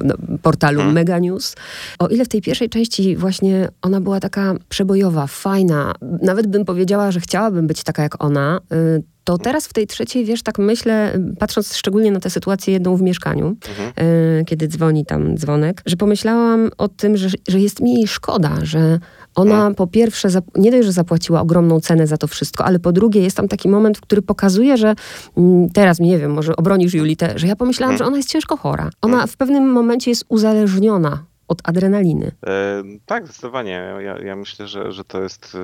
portalu 0.42 0.78
hmm. 0.78 0.94
Mega 0.94 1.18
News, 1.18 1.54
o 1.98 2.08
ile 2.08 2.24
w 2.24 2.28
tej 2.28 2.42
pierwszej 2.42 2.68
części 2.68 3.16
właśnie 3.16 3.68
ona 3.82 4.00
była 4.00 4.20
taka 4.20 4.54
przebojowa, 4.68 5.26
fajna, 5.26 5.94
nawet 6.22 6.46
bym 6.46 6.64
powiedziała, 6.64 7.10
że 7.10 7.20
chciałabym 7.20 7.66
być 7.66 7.82
taka 7.82 8.02
jak 8.02 8.24
ona, 8.24 8.60
y, 8.72 9.15
to 9.26 9.38
teraz 9.38 9.66
w 9.66 9.72
tej 9.72 9.86
trzeciej, 9.86 10.24
wiesz, 10.24 10.42
tak 10.42 10.58
myślę, 10.58 11.18
patrząc 11.38 11.76
szczególnie 11.76 12.10
na 12.10 12.20
tę 12.20 12.30
sytuację 12.30 12.72
jedną 12.72 12.96
w 12.96 13.02
mieszkaniu, 13.02 13.56
mhm. 13.68 14.08
y, 14.40 14.44
kiedy 14.44 14.68
dzwoni 14.68 15.06
tam 15.06 15.36
dzwonek, 15.38 15.82
że 15.86 15.96
pomyślałam 15.96 16.70
o 16.78 16.88
tym, 16.88 17.16
że, 17.16 17.28
że 17.48 17.60
jest 17.60 17.80
mi 17.80 17.94
jej 17.94 18.06
szkoda, 18.06 18.54
że 18.62 18.98
ona 19.34 19.54
mhm. 19.54 19.74
po 19.74 19.86
pierwsze, 19.86 20.28
nie 20.54 20.70
dość, 20.70 20.86
że 20.86 20.92
zapłaciła 20.92 21.40
ogromną 21.40 21.80
cenę 21.80 22.06
za 22.06 22.16
to 22.16 22.26
wszystko, 22.26 22.64
ale 22.64 22.78
po 22.78 22.92
drugie 22.92 23.22
jest 23.22 23.36
tam 23.36 23.48
taki 23.48 23.68
moment, 23.68 24.00
który 24.00 24.22
pokazuje, 24.22 24.76
że 24.76 24.94
mm, 25.36 25.70
teraz, 25.70 26.00
nie 26.00 26.18
wiem, 26.18 26.32
może 26.32 26.56
obronisz 26.56 26.94
Julitę, 26.94 27.32
że 27.38 27.46
ja 27.46 27.56
pomyślałam, 27.56 27.92
mhm. 27.92 27.98
że 27.98 28.08
ona 28.08 28.16
jest 28.16 28.28
ciężko 28.28 28.56
chora. 28.56 28.90
Ona 29.02 29.12
mhm. 29.12 29.28
w 29.28 29.36
pewnym 29.36 29.72
momencie 29.72 30.10
jest 30.10 30.24
uzależniona 30.28 31.24
od 31.48 31.68
adrenaliny. 31.68 32.32
E, 32.46 32.82
tak, 33.06 33.24
zdecydowanie. 33.24 33.94
Ja, 34.00 34.18
ja, 34.18 34.36
myślę, 34.36 34.68
że, 34.68 34.92
że 34.92 35.04
to 35.04 35.22
jest 35.22 35.54
y, 35.54 35.58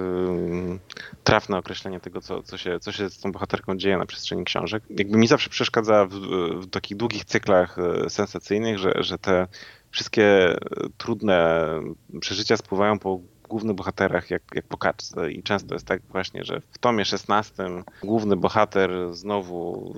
trafne 1.24 1.58
określenie 1.58 2.00
tego, 2.00 2.20
co, 2.20 2.42
co, 2.42 2.58
się, 2.58 2.80
co 2.80 2.92
się 2.92 3.10
z 3.10 3.20
tą 3.20 3.32
bohaterką 3.32 3.76
dzieje 3.76 3.98
na 3.98 4.06
przestrzeni 4.06 4.44
książek. 4.44 4.82
Jakby 4.90 5.18
mi 5.18 5.28
zawsze 5.28 5.50
przeszkadza 5.50 6.06
w, 6.06 6.14
w 6.60 6.70
takich 6.70 6.96
długich 6.96 7.24
cyklach 7.24 7.76
y, 8.06 8.10
sensacyjnych, 8.10 8.78
że, 8.78 8.94
że 8.98 9.18
te 9.18 9.46
wszystkie 9.90 10.56
trudne 10.98 11.66
przeżycia 12.20 12.56
spływają 12.56 12.98
po 12.98 13.20
głównych 13.48 13.76
bohaterach 13.76 14.30
jak, 14.30 14.42
jak 14.54 14.66
po 14.66 14.78
kaczce 14.78 15.32
i 15.32 15.42
często 15.42 15.74
jest 15.74 15.86
tak 15.86 16.02
właśnie, 16.10 16.44
że 16.44 16.60
w 16.70 16.78
tomie 16.78 17.04
16 17.04 17.54
główny 18.02 18.36
bohater 18.36 18.90
znowu 19.14 19.94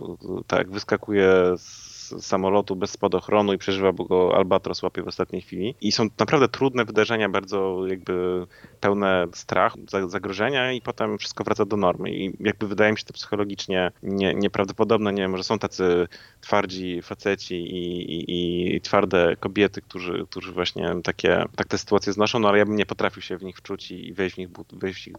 tak 0.46 0.70
wyskakuje 0.70 1.32
z 1.56 1.93
samolotu 2.18 2.76
bez 2.76 2.90
spadochronu 2.90 3.52
i 3.52 3.58
przeżywa, 3.58 3.92
bo 3.92 4.04
go 4.04 4.36
Albatros 4.36 4.82
łapie 4.82 5.02
w 5.02 5.08
ostatniej 5.08 5.42
chwili. 5.42 5.74
I 5.80 5.92
są 5.92 6.04
naprawdę 6.18 6.48
trudne 6.48 6.84
wydarzenia, 6.84 7.28
bardzo 7.28 7.86
jakby 7.86 8.46
pełne 8.80 9.26
strachu, 9.32 9.78
zagrożenia 10.06 10.72
i 10.72 10.80
potem 10.80 11.18
wszystko 11.18 11.44
wraca 11.44 11.64
do 11.64 11.76
normy. 11.76 12.10
I 12.10 12.36
jakby 12.40 12.68
wydaje 12.68 12.92
mi 12.92 12.98
się 12.98 13.04
to 13.04 13.12
psychologicznie 13.12 13.92
nie, 14.02 14.34
nieprawdopodobne. 14.34 15.12
Nie 15.12 15.22
wiem, 15.22 15.36
że 15.36 15.44
są 15.44 15.58
tacy 15.58 16.08
twardzi 16.40 17.02
faceci 17.02 17.54
i, 17.54 18.12
i, 18.12 18.76
i, 18.76 18.80
twarde 18.80 19.36
kobiety, 19.40 19.82
którzy, 19.82 20.26
którzy 20.30 20.52
właśnie 20.52 20.94
takie, 21.04 21.44
tak 21.56 21.66
te 21.66 21.78
sytuacje 21.78 22.12
znoszą, 22.12 22.38
no 22.38 22.48
ale 22.48 22.58
ja 22.58 22.66
bym 22.66 22.76
nie 22.76 22.86
potrafił 22.86 23.22
się 23.22 23.38
w 23.38 23.42
nich 23.42 23.56
wczuć 23.56 23.90
i 23.90 24.12
wejść 24.12 24.34
w, 24.34 24.38
nich 24.38 24.48
but, 24.48 24.74
wejść 24.74 25.10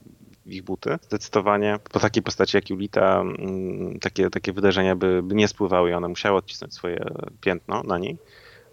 w 0.45 0.53
ich 0.53 0.63
buty. 0.63 0.97
Zdecydowanie 1.01 1.79
po 1.91 1.99
takiej 1.99 2.23
postaci 2.23 2.57
jak 2.57 2.69
Julita 2.69 3.21
mm, 3.21 3.99
takie, 3.99 4.29
takie 4.29 4.53
wydarzenia 4.53 4.95
by, 4.95 5.23
by 5.23 5.35
nie 5.35 5.47
spływały 5.47 5.89
i 5.89 5.93
ona 5.93 6.07
musiała 6.07 6.37
odcisnąć 6.37 6.73
swoje 6.75 7.05
piętno 7.41 7.83
na 7.83 7.97
niej. 7.97 8.17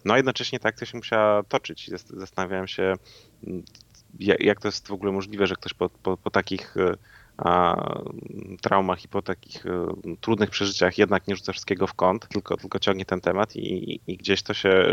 No 0.04 0.14
a 0.14 0.16
jednocześnie 0.16 0.58
ta 0.60 0.68
akcja 0.68 0.86
się 0.86 0.98
musiała 0.98 1.42
toczyć. 1.42 1.90
Zastanawiałem 2.10 2.68
się, 2.68 2.94
mm, 3.46 3.62
jak 4.18 4.60
to 4.60 4.68
jest 4.68 4.88
w 4.88 4.92
ogóle 4.92 5.12
możliwe, 5.12 5.46
że 5.46 5.54
ktoś 5.54 5.74
po, 5.74 5.88
po, 5.88 6.16
po 6.16 6.30
takich 6.30 6.74
e, 7.38 7.74
traumach 8.60 9.04
i 9.04 9.08
po 9.08 9.22
takich 9.22 9.66
e, 9.66 9.86
trudnych 10.20 10.50
przeżyciach 10.50 10.98
jednak 10.98 11.28
nie 11.28 11.36
rzuca 11.36 11.52
wszystkiego 11.52 11.86
w 11.86 11.94
kąt, 11.94 12.28
tylko, 12.28 12.56
tylko 12.56 12.78
ciągnie 12.78 13.04
ten 13.04 13.20
temat 13.20 13.56
i, 13.56 14.00
i 14.06 14.16
gdzieś 14.16 14.42
to 14.42 14.54
się 14.54 14.68
e, 14.68 14.84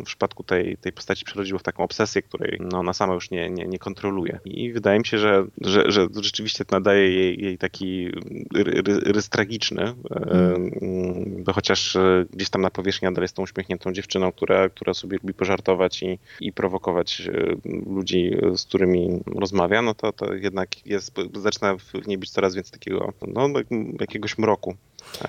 w 0.00 0.04
przypadku 0.04 0.42
tej, 0.42 0.76
tej 0.76 0.92
postaci 0.92 1.24
przerodziło 1.24 1.58
w 1.58 1.62
taką 1.62 1.84
obsesję, 1.84 2.22
której 2.22 2.58
no, 2.60 2.78
ona 2.78 2.92
sama 2.92 3.14
już 3.14 3.30
nie, 3.30 3.50
nie, 3.50 3.64
nie 3.64 3.78
kontroluje. 3.78 4.40
I 4.44 4.72
wydaje 4.72 4.98
mi 4.98 5.06
się, 5.06 5.18
że, 5.18 5.46
że, 5.60 5.90
że 5.90 6.06
rzeczywiście 6.20 6.64
to 6.64 6.76
nadaje 6.76 7.10
jej, 7.10 7.42
jej 7.42 7.58
taki 7.58 8.10
rys 9.04 9.28
tragiczny, 9.28 9.94
mm. 10.10 10.70
bo 11.44 11.52
chociaż 11.52 11.96
gdzieś 12.32 12.50
tam 12.50 12.62
na 12.62 12.70
powierzchni 12.70 13.06
nadal 13.06 13.22
jest 13.22 13.36
tą 13.36 13.42
uśmiechniętą 13.42 13.92
dziewczyną, 13.92 14.32
która, 14.32 14.68
która 14.68 14.94
sobie 14.94 15.18
lubi 15.22 15.34
pożartować 15.34 16.02
i, 16.02 16.18
i 16.40 16.52
prowokować 16.52 17.30
ludzi, 17.86 18.30
z 18.56 18.64
którymi 18.64 19.20
rozmawia, 19.26 19.82
no 19.82 19.94
to, 19.94 20.12
to 20.12 20.34
jednak 20.34 20.86
jest, 20.86 21.14
zaczyna 21.34 21.77
w 21.78 22.06
niej 22.06 22.18
być 22.18 22.30
coraz 22.30 22.54
więcej 22.54 22.72
takiego, 22.72 23.12
no, 23.28 23.48
jakiegoś 24.00 24.38
mroku 24.38 24.76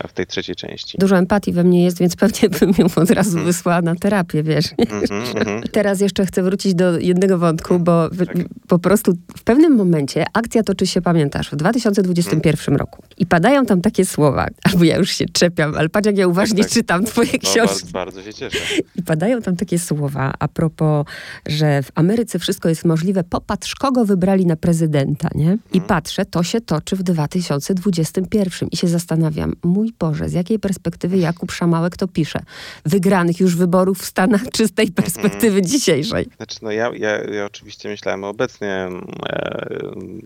w 0.08 0.14
tej 0.14 0.28
trzeciej 0.28 0.56
części. 0.56 0.98
Dużo 0.98 1.18
empatii 1.18 1.52
we 1.52 1.64
mnie 1.64 1.84
jest, 1.84 2.00
więc 2.00 2.16
pewnie 2.16 2.50
bym 2.60 2.72
ją 2.78 2.86
od 2.96 3.12
razu 3.12 3.32
mm. 3.32 3.46
wysłała 3.46 3.82
na 3.82 3.96
terapię, 3.96 4.44
wiesz. 4.44 4.66
Mm 4.78 5.04
-hmm, 5.04 5.70
Teraz 5.72 6.02
jeszcze 6.02 6.26
chcę 6.26 6.44
wrócić 6.44 6.76
do 6.76 7.00
jednego 7.00 7.38
wątku, 7.38 7.80
bo 7.80 8.10
tak. 8.10 8.38
po 8.68 8.80
prostu 8.80 9.14
w 9.38 9.44
pewnym 9.44 9.76
momencie 9.76 10.26
akcja 10.34 10.64
toczy 10.64 10.88
się, 10.88 11.02
pamiętasz, 11.02 11.50
w 11.52 11.56
2021 11.56 12.58
mm. 12.68 12.80
roku. 12.80 13.04
I 13.18 13.26
padają 13.26 13.66
tam 13.66 13.82
takie 13.82 14.06
słowa, 14.06 14.48
albo 14.72 14.84
ja 14.84 14.98
już 14.98 15.12
się 15.12 15.26
czepiam, 15.26 15.76
ale 15.76 15.90
patrz 15.90 16.06
jak 16.06 16.18
ja 16.18 16.28
uważnie 16.28 16.64
tak, 16.64 16.66
tak. 16.66 16.74
czytam 16.74 17.06
twoje 17.06 17.30
no, 17.34 17.40
książki. 17.40 17.92
Bardzo, 17.92 18.22
bardzo 18.22 18.24
się 18.24 18.34
cieszę. 18.34 18.58
I 18.96 19.04
padają 19.04 19.42
tam 19.42 19.56
takie 19.56 19.80
słowa 19.80 20.34
a 20.40 20.48
propos, 20.48 21.06
że 21.48 21.84
w 21.84 21.92
Ameryce 21.96 22.40
wszystko 22.40 22.70
jest 22.70 22.86
możliwe. 22.86 23.24
Popatrz, 23.24 23.76
kogo 23.76 24.06
wybrali 24.06 24.46
na 24.46 24.56
prezydenta, 24.56 25.30
nie? 25.36 25.58
I 25.74 25.78
mm. 25.78 25.88
patrzę, 25.88 26.26
to 26.26 26.44
się 26.44 26.62
toczy 26.62 26.96
w 26.96 27.04
2021. 27.04 28.70
I 28.72 28.78
się 28.78 28.88
zastanawiam, 28.88 29.54
mój 29.70 29.94
Boże, 30.00 30.30
z 30.30 30.34
jakiej 30.34 30.60
perspektywy 30.60 31.18
Jakub 31.18 31.52
Szamałek 31.52 31.98
to 31.98 32.08
pisze? 32.08 32.40
Wygranych 32.86 33.40
już 33.40 33.56
wyborów 33.56 34.00
w 34.00 34.06
Stanach, 34.06 34.42
czy 34.54 34.68
z 34.68 34.72
tej 34.72 34.88
mhm. 34.88 35.04
perspektywy 35.04 35.62
dzisiejszej? 35.62 36.28
Znaczy, 36.38 36.60
no 36.62 36.72
ja, 36.72 36.92
ja, 36.98 37.24
ja 37.24 37.46
oczywiście 37.46 37.90
myślałem 37.90 38.24
o 38.24 38.30
obecnie, 38.30 38.90
e, 39.30 39.70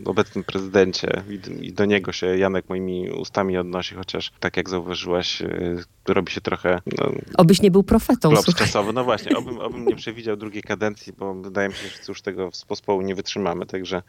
obecnym 0.05 0.43
prezydencie 0.43 1.23
i, 1.29 1.65
i, 1.65 1.73
do 1.73 1.85
niego 1.85 2.11
się 2.11 2.37
Janek 2.37 2.69
moimi 2.69 3.11
ustami 3.11 3.57
odnosi, 3.57 3.95
chociaż 3.95 4.31
tak 4.39 4.57
jak 4.57 4.69
zauważyłaś, 4.69 5.41
e, 5.41 5.47
robi 6.07 6.31
się 6.31 6.41
trochę... 6.41 6.81
No, 6.97 7.11
Obyś 7.37 7.61
nie 7.61 7.71
był 7.71 7.83
profetą. 7.83 8.33
czasowy, 8.57 8.93
no 8.93 9.03
właśnie, 9.03 9.37
obym, 9.37 9.59
obym 9.59 9.85
nie 9.85 9.95
przewidział 9.95 10.37
drugiej 10.37 10.63
kadencji, 10.63 11.13
bo 11.13 11.33
wydaje 11.33 11.69
mi 11.69 11.75
się, 11.75 11.87
że 11.87 11.99
już 12.07 12.21
tego 12.21 12.51
w 12.51 12.65
pospołu 12.65 13.01
nie 13.01 13.15
wytrzymamy, 13.15 13.65
także 13.65 14.01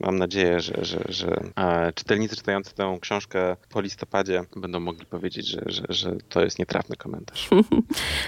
mam 0.00 0.18
nadzieję, 0.18 0.60
że, 0.60 0.74
że, 0.82 1.04
że 1.08 1.40
czytelnicy 1.94 2.36
czytający 2.36 2.74
tę 2.74 2.98
książkę 3.00 3.56
po 3.68 3.80
listopadzie 3.80 4.44
będą 4.56 4.80
mogli 4.80 5.06
powiedzieć, 5.06 5.46
że, 5.46 5.60
że, 5.66 5.82
że 5.88 6.16
to 6.28 6.44
jest 6.44 6.58
nietrafny 6.58 6.96
komentarz. 6.96 7.48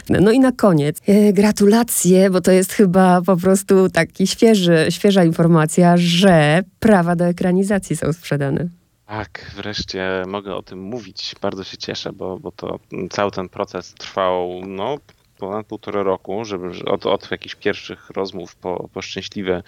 No 0.08 0.32
i 0.32 0.40
na 0.40 0.52
koniec 0.52 1.00
e, 1.06 1.32
gratulacje, 1.32 2.30
bo 2.30 2.40
to 2.40 2.52
jest 2.52 2.72
chyba 2.72 3.22
po 3.22 3.36
prostu 3.36 3.88
taki 3.88 4.26
świeży, 4.26 4.86
świeża 4.90 5.24
informacja, 5.24 5.94
że 5.96 6.62
prawa 6.80 7.16
do 7.16 7.24
ekranizacji 7.24 7.96
są 7.96 8.12
sprzedane. 8.12 8.68
Tak, 9.06 9.52
wreszcie 9.56 10.22
mogę 10.26 10.54
o 10.54 10.62
tym 10.62 10.80
mówić. 10.80 11.34
Bardzo 11.42 11.64
się 11.64 11.76
cieszę, 11.76 12.12
bo, 12.12 12.38
bo 12.38 12.52
to 12.52 12.78
cały 13.10 13.30
ten 13.30 13.48
proces 13.48 13.94
trwał 13.94 14.60
no, 14.66 14.98
ponad 15.42 15.66
półtora 15.66 16.02
roku, 16.02 16.44
żeby 16.44 16.70
od, 16.86 17.06
od 17.06 17.30
jakichś 17.30 17.54
pierwszych 17.54 18.10
rozmów 18.10 18.56
po, 18.56 18.88
po 18.92 19.02
szczęśliwe 19.02 19.62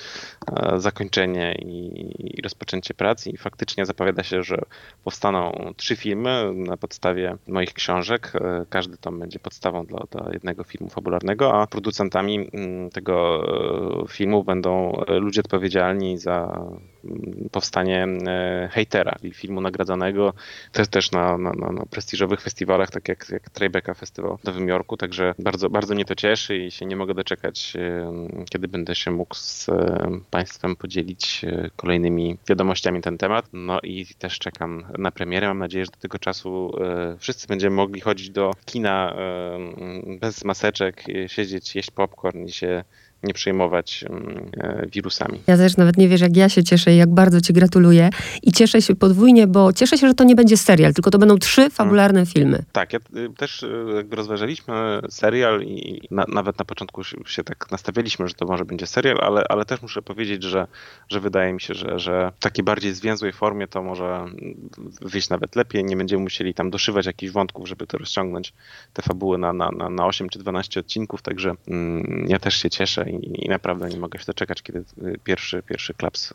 e, 0.53 0.81
zakończenie 0.81 1.55
i, 1.59 2.39
i 2.39 2.43
rozpoczęcie 2.43 2.95
pracy. 2.95 3.31
I 3.31 3.37
faktycznie 3.37 3.87
zapowiada 3.87 4.23
się, 4.23 4.43
że 4.43 4.59
powstaną 5.05 5.73
trzy 5.77 5.97
filmy 5.97 6.53
na 6.55 6.77
podstawie 6.77 7.37
moich 7.49 7.73
książek. 7.73 8.33
E, 8.35 8.67
każdy 8.71 8.97
tom 8.97 9.19
będzie 9.19 9.39
podstawą 9.39 9.87
dla, 9.87 10.01
dla 10.11 10.33
jednego 10.33 10.65
filmu 10.65 10.89
fabularnego, 10.89 11.61
a 11.61 11.67
producentami 11.67 12.51
mm, 12.53 12.91
tego 12.91 13.45
e, 14.05 14.09
filmu 14.09 14.45
będą 14.45 15.03
ludzie 15.09 15.41
odpowiedzialni 15.41 16.19
za 16.19 16.65
powstanie 17.51 18.07
e, 18.27 18.69
hejtera, 18.73 19.17
czyli 19.21 19.33
filmu 19.33 19.61
nagradzanego 19.61 20.33
też, 20.73 20.89
też 20.89 21.13
na, 21.13 21.39
na, 21.39 21.53
na 21.53 21.87
prestiżowych 21.91 22.41
festiwalach, 22.41 22.91
tak 22.91 23.09
jak, 23.09 23.27
jak 23.29 23.51
Tribeca 23.51 23.95
Festival 23.95 24.37
w 24.39 24.45
Nowym 24.45 24.69
Jorku, 24.69 24.97
także 24.97 25.35
bardzo, 25.39 25.71
bardzo 25.71 25.95
mnie 25.95 26.05
to 26.05 26.15
cieszy 26.15 26.57
i 26.57 26.71
się 26.71 26.87
nie 26.87 26.97
mogę 26.97 27.15
doczekać, 27.15 27.73
e, 27.77 28.13
kiedy 28.51 28.69
będę 28.69 28.95
się 28.95 29.11
mógł 29.11 29.35
z 29.35 29.69
e, 29.69 30.21
Państwem 30.31 30.77
podzielić 30.77 31.45
kolejnymi 31.77 32.39
wiadomościami 32.49 33.01
ten 33.01 33.19
temat. 33.19 33.49
No 33.53 33.81
i 33.83 34.07
też 34.19 34.39
czekam 34.39 34.87
na 34.99 35.11
premierę. 35.11 35.49
Mam 35.49 35.59
nadzieję, 35.59 35.85
że 35.85 35.91
do 35.91 35.99
tego 35.99 36.19
czasu 36.19 36.73
wszyscy 37.19 37.47
będziemy 37.47 37.77
mogli 37.77 38.01
chodzić 38.01 38.31
do 38.31 38.51
kina 38.65 39.17
bez 40.21 40.45
maseczek, 40.45 41.05
siedzieć, 41.27 41.77
jeść 41.77 41.91
popcorn 41.91 42.45
i 42.45 42.53
się 42.53 42.85
nie 43.25 43.35
przejmować 43.35 44.05
e, 44.57 44.87
wirusami. 44.93 45.41
Ja 45.47 45.57
też 45.57 45.77
nawet 45.77 45.97
nie 45.97 46.09
wiesz, 46.09 46.21
jak 46.21 46.37
ja 46.37 46.49
się 46.49 46.65
cieszę 46.65 46.95
i 46.95 46.97
jak 46.97 47.15
bardzo 47.15 47.41
ci 47.41 47.53
gratuluję. 47.53 48.11
I 48.43 48.53
cieszę 48.53 48.83
się 48.83 48.97
podwójnie, 48.97 49.47
bo 49.47 49.73
cieszę 49.73 49.99
się, 49.99 50.09
że 50.09 50.15
to 50.15 50.25
nie 50.25 50.35
będzie 50.35 50.57
serial, 50.57 50.95
tylko 50.95 51.11
to 51.11 51.19
będą 51.19 51.39
trzy 51.39 51.71
fabularne 51.71 52.27
filmy. 52.27 52.65
Tak, 52.73 52.93
ja 52.93 52.99
y, 53.17 53.31
też 53.37 53.63
y, 53.63 54.07
rozważaliśmy 54.11 55.01
serial 55.11 55.63
i 55.63 56.01
na, 56.11 56.25
nawet 56.29 56.59
na 56.59 56.65
początku 56.65 57.05
się, 57.05 57.45
tak 57.45 57.71
nastawialiśmy, 57.71 58.29
że 58.29 58.35
to 58.35 58.47
może 58.47 58.65
będzie 58.65 58.87
serial, 58.87 59.19
ale, 59.21 59.45
ale 59.49 59.65
też 59.65 59.83
muszę 59.83 60.03
powiedzieć, 60.03 60.43
że, 60.43 60.67
że 61.09 61.21
wydaje 61.21 61.53
mi 61.53 61.61
się, 61.61 61.75
że, 61.75 61.99
że 61.99 62.33
w 62.37 62.43
takiej 62.43 62.65
bardziej 62.65 62.95
zwięzłej 62.95 63.33
formie 63.33 63.67
to 63.69 63.83
może 63.83 64.25
wyjść 65.01 65.29
nawet 65.29 65.57
lepiej. 65.57 65.85
Nie 65.85 65.97
będziemy 65.97 66.23
musieli 66.23 66.55
tam 66.55 66.71
doszywać 66.71 67.07
jakichś 67.07 67.33
wątków, 67.33 67.69
żeby 67.69 67.87
to 67.87 67.99
rozciągnąć 67.99 68.53
te 68.93 69.03
fabuły 69.03 69.39
na, 69.39 69.53
na, 69.53 69.71
na, 69.71 69.91
na 69.91 70.07
8 70.07 70.29
czy 70.29 70.39
12 70.39 70.81
odcinków, 70.81 71.23
także 71.23 71.55
mm, 71.69 72.27
ja 72.29 72.39
też 72.39 72.55
się 72.55 72.71
cieszę 72.71 73.11
i, 73.15 73.47
i, 73.47 73.49
naprawdę 73.49 73.89
nie 73.89 73.99
mogę 73.99 74.19
się 74.19 74.25
doczekać, 74.27 74.63
kiedy 74.63 74.79
y, 74.79 75.19
pierwszy, 75.25 75.63
pierwszy 75.63 75.95
klaps 75.95 76.31
y, 76.31 76.35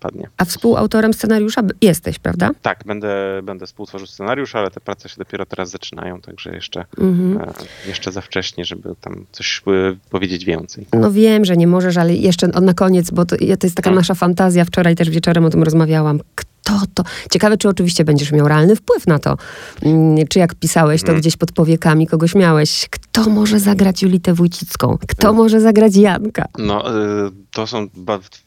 padnie. 0.00 0.28
A 0.36 0.44
współautorem 0.44 1.14
scenariusza 1.14 1.62
jesteś, 1.82 2.18
prawda? 2.18 2.50
Tak, 2.62 2.80
będę, 2.86 3.40
będę 3.42 3.66
współtworzył 3.66 4.06
scenariusz, 4.06 4.54
ale 4.54 4.70
te 4.70 4.80
prace 4.80 5.08
się 5.08 5.14
dopiero 5.18 5.46
teraz 5.46 5.70
zaczynają, 5.70 6.20
także 6.20 6.54
jeszcze, 6.54 6.84
mhm. 6.98 7.48
e, 7.48 7.88
jeszcze 7.88 8.12
za 8.12 8.20
wcześnie, 8.20 8.64
żeby 8.64 8.94
tam 9.00 9.26
coś 9.32 9.62
y, 9.68 9.96
powiedzieć 10.10 10.44
więcej. 10.44 10.86
No 10.92 11.10
wiem, 11.12 11.44
że 11.44 11.56
nie 11.56 11.66
możesz, 11.66 11.96
ale 11.96 12.14
jeszcze 12.14 12.48
na 12.48 12.74
koniec, 12.74 13.10
bo 13.10 13.24
to, 13.24 13.36
to 13.36 13.44
jest 13.44 13.76
taka 13.76 13.90
tak. 13.90 13.94
nasza 13.94 14.14
fantazja, 14.14 14.64
wczoraj 14.64 14.96
też 14.96 15.10
wieczorem 15.10 15.44
o 15.44 15.50
tym 15.50 15.62
rozmawiałam 15.62 16.20
to, 16.64 16.80
to. 16.94 17.02
Ciekawe, 17.30 17.56
czy 17.56 17.68
oczywiście 17.68 18.04
będziesz 18.04 18.32
miał 18.32 18.48
realny 18.48 18.76
wpływ 18.76 19.06
na 19.06 19.18
to. 19.18 19.36
Mm, 19.82 20.26
czy 20.28 20.38
jak 20.38 20.54
pisałeś, 20.54 21.00
to 21.00 21.06
hmm. 21.06 21.20
gdzieś 21.20 21.36
pod 21.36 21.52
powiekami 21.52 22.06
kogoś 22.06 22.34
miałeś. 22.34 22.88
Kto 22.90 23.30
może 23.30 23.60
zagrać 23.60 24.02
Julitę 24.02 24.34
Wójcicką? 24.34 24.98
Kto 25.08 25.22
hmm. 25.22 25.36
może 25.36 25.60
zagrać 25.60 25.96
Janka? 25.96 26.44
No, 26.58 27.02
y, 27.26 27.30
to 27.50 27.66
są 27.66 27.86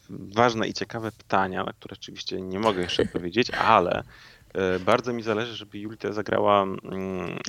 ważne 0.09 0.67
i 0.67 0.73
ciekawe 0.73 1.11
pytania, 1.11 1.63
na 1.63 1.73
które 1.73 1.95
oczywiście 1.99 2.41
nie 2.41 2.59
mogę 2.59 2.81
jeszcze 2.81 3.03
odpowiedzieć, 3.07 3.49
ale 3.49 4.03
bardzo 4.85 5.13
mi 5.13 5.23
zależy, 5.23 5.55
żeby 5.55 5.79
Julita 5.79 6.13
zagrała 6.13 6.63
mm, 6.63 6.79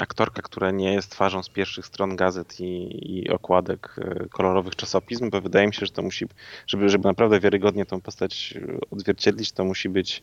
aktorka, 0.01 0.43
która 0.43 0.71
nie 0.71 0.93
jest 0.93 1.11
twarzą 1.11 1.43
z 1.43 1.49
pierwszych 1.49 1.87
stron 1.87 2.17
gazet 2.17 2.61
i, 2.61 2.99
i, 3.19 3.31
okładek 3.31 3.97
y, 3.99 4.29
kolorowych 4.29 4.77
czasopism, 4.77 5.31
bo 5.31 5.41
wydaje 5.41 5.67
mi 5.67 5.75
się, 5.75 5.87
że 5.87 5.93
to 5.93 6.03
musi, 6.03 6.27
żeby, 6.67 6.89
żeby 6.89 7.09
naprawdę 7.09 7.41
wiarygodnie 7.41 7.87
tą 7.87 8.01
postać 8.01 8.55
odzwierciedlić, 8.91 9.53
to 9.53 9.65
musi 9.65 9.89
być 9.89 10.23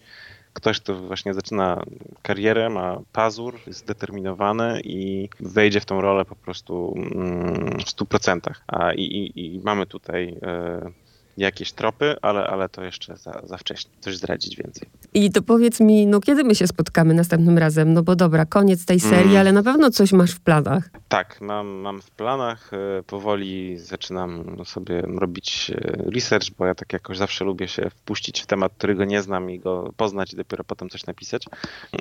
ktoś, 0.53 0.79
kto 0.79 0.95
właśnie 0.95 1.33
zaczyna 1.33 1.83
karierę, 2.21 2.69
ma 2.69 3.01
pazur, 3.13 3.59
jest 3.67 3.79
zdeterminowany 3.79 4.81
i 4.83 5.29
wejdzie 5.39 5.79
w 5.79 5.85
tą 5.85 6.01
rolę 6.01 6.25
po 6.25 6.35
prostu 6.35 6.93
mm, 6.97 7.79
w 7.79 7.83
100%. 7.83 8.39
A, 8.67 8.93
i, 8.93 9.01
i, 9.01 9.55
i 9.55 9.59
mamy 9.59 9.85
tutaj 9.85 10.37
e, 10.41 10.91
jakieś 11.39 11.71
tropy, 11.71 12.15
ale, 12.21 12.47
ale 12.47 12.69
to 12.69 12.83
jeszcze 12.83 13.17
za, 13.17 13.41
za 13.43 13.57
wcześnie. 13.57 13.91
Coś 13.99 14.17
zdradzić 14.17 14.55
więcej. 14.55 14.89
I 15.13 15.31
to 15.31 15.41
powiedz 15.41 15.79
mi, 15.79 16.07
no 16.07 16.19
kiedy 16.19 16.43
my 16.43 16.55
się 16.55 16.67
spotkamy 16.67 17.13
następnym 17.13 17.57
razem? 17.57 17.93
No 17.93 18.03
bo 18.03 18.15
dobra, 18.15 18.45
koniec 18.45 18.85
tej 18.85 18.99
serii, 18.99 19.23
mm. 19.23 19.37
ale 19.37 19.51
na 19.51 19.63
pewno 19.63 19.91
coś 19.91 20.11
masz 20.11 20.31
w 20.31 20.39
planach. 20.39 20.89
Tak, 21.09 21.41
mam, 21.41 21.67
mam 21.67 22.01
w 22.01 22.11
planach. 22.11 22.71
E, 22.73 23.03
powoli 23.03 23.77
zaczynam 23.77 24.57
sobie 24.65 25.01
robić 25.01 25.71
e, 25.71 26.11
research, 26.15 26.49
bo 26.57 26.65
ja 26.65 26.75
tak 26.75 26.93
jakoś 26.93 27.17
zawsze 27.17 27.45
lubię 27.45 27.67
się 27.67 27.89
wpuścić 27.89 28.41
w 28.41 28.45
temat, 28.45 28.71
którego 28.77 29.05
nie 29.05 29.21
znam 29.21 29.49
i 29.49 29.59
go 29.59 29.93
poznać 29.97 30.33
i 30.33 30.35
dopiero 30.35 30.63
potem 30.63 30.89
coś 30.89 31.05
napisać. 31.05 31.45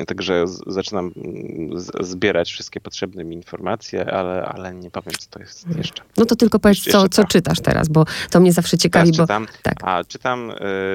Także 0.06 0.44
zaczynam 0.66 1.12
zbierać 2.00 2.50
wszystkie 2.52 2.80
potrzebne 2.80 3.24
mi 3.24 3.36
informacje, 3.36 4.12
ale, 4.12 4.44
ale 4.44 4.74
nie 4.74 4.90
powiem, 4.90 5.14
co 5.18 5.30
to 5.30 5.38
jest 5.40 5.76
jeszcze. 5.76 6.02
No 6.16 6.24
to 6.24 6.36
tylko 6.36 6.58
powiedz, 6.58 6.78
co, 6.78 7.08
co 7.08 7.24
czytasz 7.24 7.60
teraz, 7.60 7.88
bo 7.88 8.04
to 8.30 8.40
mnie 8.40 8.52
zawsze 8.52 8.78
ciekawi, 8.78 9.12
bo 9.12 9.27
czytam, 9.28 9.46
tak. 9.62 9.74
A 9.82 10.04
czytam 10.04 10.50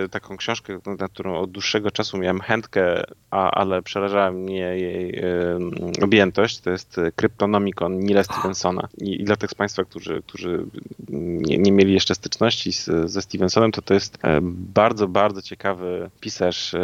y, 0.06 0.10
taką 0.10 0.38
książkę, 0.38 0.80
na 1.00 1.08
którą 1.08 1.40
od 1.40 1.52
dłuższego 1.52 1.92
czasu 1.92 2.18
miałem 2.18 2.40
chętkę, 2.40 3.04
a, 3.32 3.52
ale 3.52 3.82
przerażała 3.82 4.32
mnie 4.32 4.60
jej 4.60 5.20
y, 5.20 6.04
objętość. 6.04 6.60
To 6.60 6.70
jest 6.70 7.00
Kryptonomicon 7.16 8.00
Nila 8.00 8.24
Stevensona. 8.24 8.88
I, 8.98 9.22
I, 9.22 9.24
dla 9.24 9.36
tych 9.36 9.50
z 9.50 9.56
Państwa, 9.56 9.84
którzy, 9.84 10.22
którzy 10.28 10.66
nie, 11.10 11.58
nie 11.58 11.72
mieli 11.72 11.94
jeszcze 11.94 12.16
styczności 12.16 12.74
z, 12.74 13.12
ze 13.12 13.22
Stevensonem, 13.22 13.72
to 13.72 13.82
to 13.82 13.94
jest 13.94 14.18
bardzo, 14.52 15.08
bardzo 15.08 15.42
ciekawy 15.42 16.10
pisarz 16.20 16.76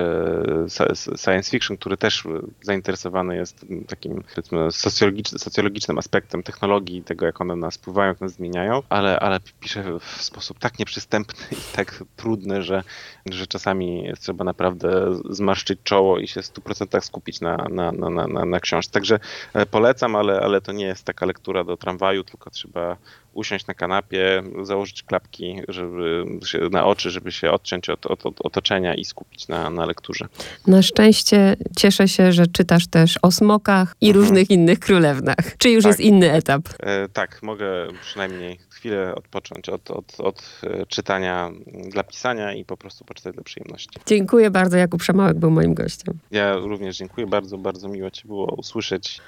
science 1.18 1.52
fiction, 1.52 1.78
który 1.78 1.98
też 1.98 2.24
zainteresowany 2.62 3.36
jest 3.36 3.66
takim 3.88 4.24
socjologicznym, 4.72 5.40
socjologicznym 5.40 5.98
aspektem 5.98 6.44
technologii, 6.44 7.04
tego 7.04 7.26
jak 7.26 7.42
one 7.42 7.56
nas 7.56 7.76
wpływają, 7.76 8.10
jak 8.10 8.22
nas 8.22 8.34
zmieniają, 8.34 8.84
ale, 8.90 9.20
ale 9.20 9.40
pisze 9.60 10.00
w 10.00 10.24
sposób 10.24 10.60
tak 10.60 10.80
nieprzystępny, 10.80 11.38
i 11.52 11.75
tak 11.75 12.04
trudny, 12.15 12.63
że, 12.63 12.84
że 13.25 13.47
czasami 13.47 14.12
trzeba 14.19 14.43
naprawdę 14.43 15.19
zmarszczyć 15.30 15.80
czoło 15.84 16.19
i 16.19 16.28
się 16.28 16.41
w 16.41 16.45
100% 16.45 17.02
skupić 17.02 17.41
na, 17.41 17.58
na, 17.71 17.91
na, 17.91 18.28
na, 18.28 18.45
na 18.45 18.60
książce. 18.60 18.93
Także 18.93 19.19
e, 19.54 19.65
polecam, 19.65 20.15
ale, 20.15 20.41
ale 20.41 20.62
to 20.62 20.71
nie 20.71 20.86
jest 20.86 21.06
taka 21.06 21.25
lektura 21.25 21.63
do 21.63 21.78
tramwaju, 21.78 22.23
tylko 22.23 22.49
trzeba 22.49 22.97
usiąść 23.34 23.68
na 23.68 23.74
kanapie, 23.74 24.44
założyć 24.63 25.04
klapki 25.04 25.62
żeby 25.68 26.26
się, 26.46 26.60
na 26.72 26.86
oczy, 26.86 27.10
żeby 27.12 27.32
się 27.32 27.52
odciąć 27.52 27.89
od, 27.89 28.06
od, 28.06 28.26
od, 28.26 28.42
otoczenia 28.42 28.94
i 28.96 29.06
skupić 29.06 29.48
na, 29.48 29.70
na 29.70 29.86
lekturze. 29.86 30.28
Na 30.68 30.82
szczęście 30.82 31.56
cieszę 31.78 32.08
się, 32.08 32.32
że 32.32 32.48
czytasz 32.48 32.88
też 32.88 33.20
o 33.22 33.32
smokach 33.32 33.96
i 34.02 34.08
mhm. 34.08 34.26
różnych 34.26 34.50
innych 34.50 34.80
królewnach. 34.80 35.58
Czy 35.58 35.70
już 35.70 35.84
tak. 35.84 35.89
jest 35.89 36.00
inny 36.00 36.32
etap? 36.32 36.62
E, 36.80 37.10
tak, 37.10 37.44
mogę 37.44 37.88
przynajmniej 38.02 38.60
chwilę 38.70 39.15
odpocząć 39.15 39.70
od, 39.70 39.92
od, 39.92 40.20
od 40.20 40.62
e, 40.63 40.86
czytania 40.86 41.52
dla 41.89 42.04
pisania 42.04 42.54
i 42.54 42.65
po 42.65 42.78
prostu 42.78 43.06
poczytać 43.06 43.34
dla 43.34 43.44
przyjemności. 43.44 44.00
Dziękuję 44.06 44.52
bardzo. 44.52 44.78
Jakub 44.78 45.04
Szamałek 45.04 45.38
był 45.38 45.52
moim 45.52 45.74
gościem. 45.74 46.20
Ja 46.32 46.56
również 46.56 46.98
dziękuję 46.98 47.28
bardzo. 47.28 47.58
Bardzo 47.58 47.88
miło 47.88 48.12
Cię 48.12 48.28
było 48.28 48.56
usłyszeć 48.56 49.22